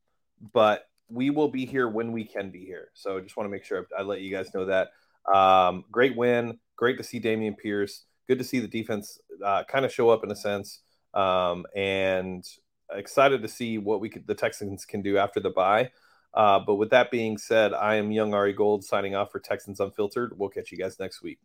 but 0.53 0.89
we 1.09 1.31
will 1.31 1.49
be 1.49 1.67
here 1.67 1.89
when 1.89 2.13
we 2.13 2.25
can 2.25 2.51
be 2.51 2.65
here. 2.65 2.89
So 2.95 3.19
I 3.19 3.21
just 3.21 3.37
want 3.37 3.47
to 3.47 3.51
make 3.51 3.65
sure 3.65 3.87
I, 3.97 4.03
let 4.03 4.21
you 4.21 4.31
guys 4.31 4.55
know 4.55 4.67
that. 4.67 4.91
Um, 5.33 5.85
great 5.91 6.17
win. 6.17 6.59
Great 6.77 6.99
to 6.99 7.05
see 7.05 7.21
Dameon 7.21 7.59
Pierce. 7.59 8.05
Good 8.29 8.39
to 8.39 8.45
see 8.45 8.61
the 8.61 8.69
defense 8.69 9.19
uh, 9.45 9.65
kind 9.65 9.85
of 9.85 9.93
show 9.93 10.11
up 10.11 10.23
in 10.23 10.31
a 10.31 10.37
sense. 10.37 10.81
Um, 11.15 11.67
and 11.75 12.45
excited 12.93 13.43
to 13.43 13.49
see 13.49 13.79
what 13.79 14.01
we 14.01 14.09
could, 14.09 14.27
the 14.27 14.35
Texans 14.35 14.85
can 14.85 15.03
do 15.03 15.19
after 15.19 15.41
the 15.41 15.51
bye. 15.51 15.91
Uh, 16.39 16.61
but 16.61 16.77
with 16.77 16.91
that 16.91 17.11
being 17.11 17.37
said, 17.37 17.75
I 17.75 17.97
am 17.97 18.13
Young 18.13 18.33
Ari 18.33 18.53
Gold 18.53 18.85
signing 18.85 19.17
off 19.17 19.33
for 19.33 19.41
Texans 19.41 19.81
Unfiltered. 19.81 20.39
We'll 20.39 20.51
catch 20.51 20.71
you 20.71 20.79
guys 20.79 21.01
next 21.01 21.21
week. 21.21 21.41